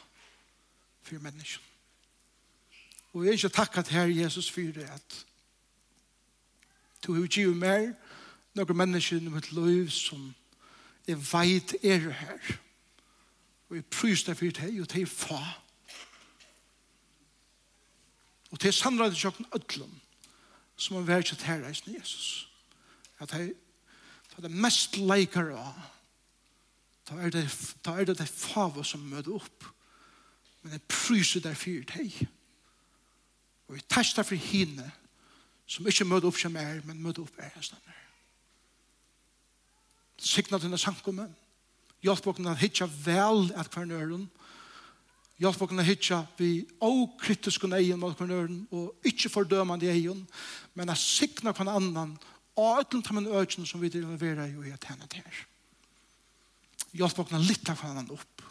fyrir 1.02 1.20
menneskjen. 1.22 1.62
Og 3.12 3.24
jeg 3.24 3.28
er 3.28 3.32
ikke 3.32 3.48
takk 3.48 3.78
at 3.78 3.88
her 3.88 4.04
Jesus 4.06 4.50
fyrir 4.50 4.86
at 4.90 5.26
du 7.06 7.14
har 7.14 7.26
givet 7.26 7.56
mer 7.56 7.92
noen 8.54 8.76
mennesker 8.76 9.16
i 9.16 9.28
mitt 9.28 9.52
liv 9.52 9.90
som 9.90 10.34
jeg 11.06 11.18
veit 11.32 11.74
er 11.82 12.10
her. 12.10 12.54
Og 13.68 13.76
jeg 13.76 13.84
prøyst 13.86 14.26
deg 14.26 14.36
fyrir 14.36 14.56
deg 14.58 14.80
og 14.80 14.90
deg 14.92 15.08
fa. 15.08 15.40
Og 15.40 15.71
Og 18.52 18.60
til 18.60 18.72
samræði 18.76 19.16
tjokken 19.16 19.48
öllum 19.56 19.92
som 20.76 20.96
har 20.98 21.08
vært 21.08 21.32
til 21.32 21.46
herreisen 21.46 21.94
Jesus. 21.94 22.48
At 23.20 23.32
hei, 23.36 23.52
det 24.36 24.48
er 24.48 24.62
mest 24.64 24.96
leikere 24.96 25.56
av 25.58 25.88
Da 27.08 27.18
er 27.18 27.32
det, 27.34 27.42
da 27.84 27.96
er 27.98 28.06
det 28.06 28.14
det 28.18 28.28
fava 28.28 28.84
som 28.86 29.00
møter 29.00 29.34
opp. 29.34 29.64
Men 30.62 30.72
jeg 30.72 30.84
pryser 30.88 31.42
der 31.42 31.58
fyrt 31.58 31.90
hei. 31.98 32.06
Og 33.68 33.74
jeg 33.74 33.88
testa 33.90 34.22
for 34.22 34.38
henne 34.38 34.86
som 35.66 35.86
ikke 35.88 36.06
møter 36.06 36.30
opp 36.30 36.38
som 36.38 36.56
er, 36.56 36.78
men 36.86 37.02
møter 37.02 37.24
opp 37.24 37.38
er 37.38 37.50
jeg 37.56 37.66
stannar. 37.66 37.98
Signa 40.22 40.60
denne 40.62 40.78
sankummen. 40.78 41.34
Hjelp 42.02 42.26
okken 42.30 42.50
at 42.50 42.62
hitja 42.62 42.86
vel 43.04 43.50
at 43.58 43.70
kvern 43.70 43.90
øren. 43.90 44.28
Hjelp 45.42 45.62
oss 45.64 45.72
å 45.74 45.82
hitja 45.82 46.20
vi 46.38 46.50
okritiske 46.86 47.66
egen 47.74 47.98
mot 47.98 48.14
hverandre, 48.14 48.60
og 48.70 49.08
ikke 49.08 49.30
fordømende 49.32 49.88
egen, 49.90 50.20
men 50.78 50.92
å 50.92 50.94
sikne 50.98 51.50
hver 51.50 51.70
annan, 51.72 52.12
og 52.54 52.82
ødelen 52.82 53.02
til 53.02 53.16
min 53.16 53.26
økene 53.26 53.66
som 53.66 53.80
vi 53.82 53.90
leverer 53.90 54.52
jo 54.52 54.62
i 54.62 54.70
et 54.70 54.86
henne 54.86 55.08
til. 55.10 55.24
her. 55.24 55.40
Hjelp 56.92 57.18
oss 57.18 57.32
å 57.34 57.40
lytte 57.42 57.74
hver 57.74 57.90
annan 57.90 58.12
opp, 58.14 58.44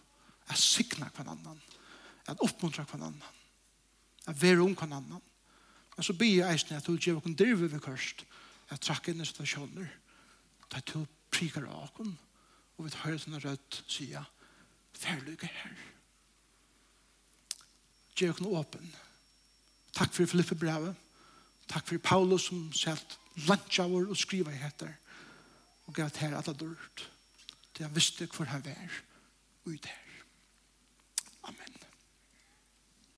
å 0.51 0.57
sikne 0.57 1.07
hver 1.15 1.29
annan, 1.31 1.61
å 2.27 2.35
oppmuntre 2.43 2.83
hver 2.83 3.05
annan, 3.05 3.39
å 4.27 4.35
være 4.41 4.65
om 4.65 4.75
hver 4.75 4.91
annan. 4.91 5.23
Men 5.95 6.07
så 6.07 6.17
blir 6.17 6.41
jeg 6.41 6.49
eisende 6.57 6.81
at 6.81 6.89
du 6.89 6.97
gjør 6.97 7.21
oss 7.21 7.37
drive 7.39 7.71
ved 7.71 7.85
kørst, 7.85 8.25
å 8.71 8.81
trakke 8.83 9.13
inn 9.13 9.23
i 9.23 9.29
situasjoner, 9.29 9.87
da 10.67 10.83
du 10.91 11.05
prikker 11.31 11.71
av 11.71 11.87
oss, 11.87 12.11
og 12.75 12.83
vi 12.83 12.91
tar 12.91 13.07
høyre 13.07 13.23
sånne 13.23 13.43
rødt 13.45 13.81
sida, 13.87 14.25
ferdig 14.91 15.39
her. 15.39 15.55
Ferdig 15.55 15.63
her 15.63 16.00
gjør 18.15 18.33
oss 18.33 18.41
åpen. 18.61 18.91
Takk 19.97 20.13
for 20.13 20.25
Filippe 20.25 20.55
brevet. 20.55 20.95
Takk 21.71 21.87
for 21.87 21.97
Paulus 22.03 22.49
som 22.49 22.71
lunch 23.47 23.79
hour 23.79 24.09
og 24.09 24.17
skriva 24.17 24.51
i 24.51 24.59
heter. 24.59 24.91
Og 25.87 25.95
gav 25.95 26.11
her 26.17 26.37
alle 26.37 26.53
dørt. 26.53 27.07
Det 27.77 27.85
jeg 27.85 27.95
visste 27.95 28.27
hvor 28.35 28.45
han 28.45 28.65
var. 28.65 29.01
Og 29.65 29.71
her. 29.85 30.00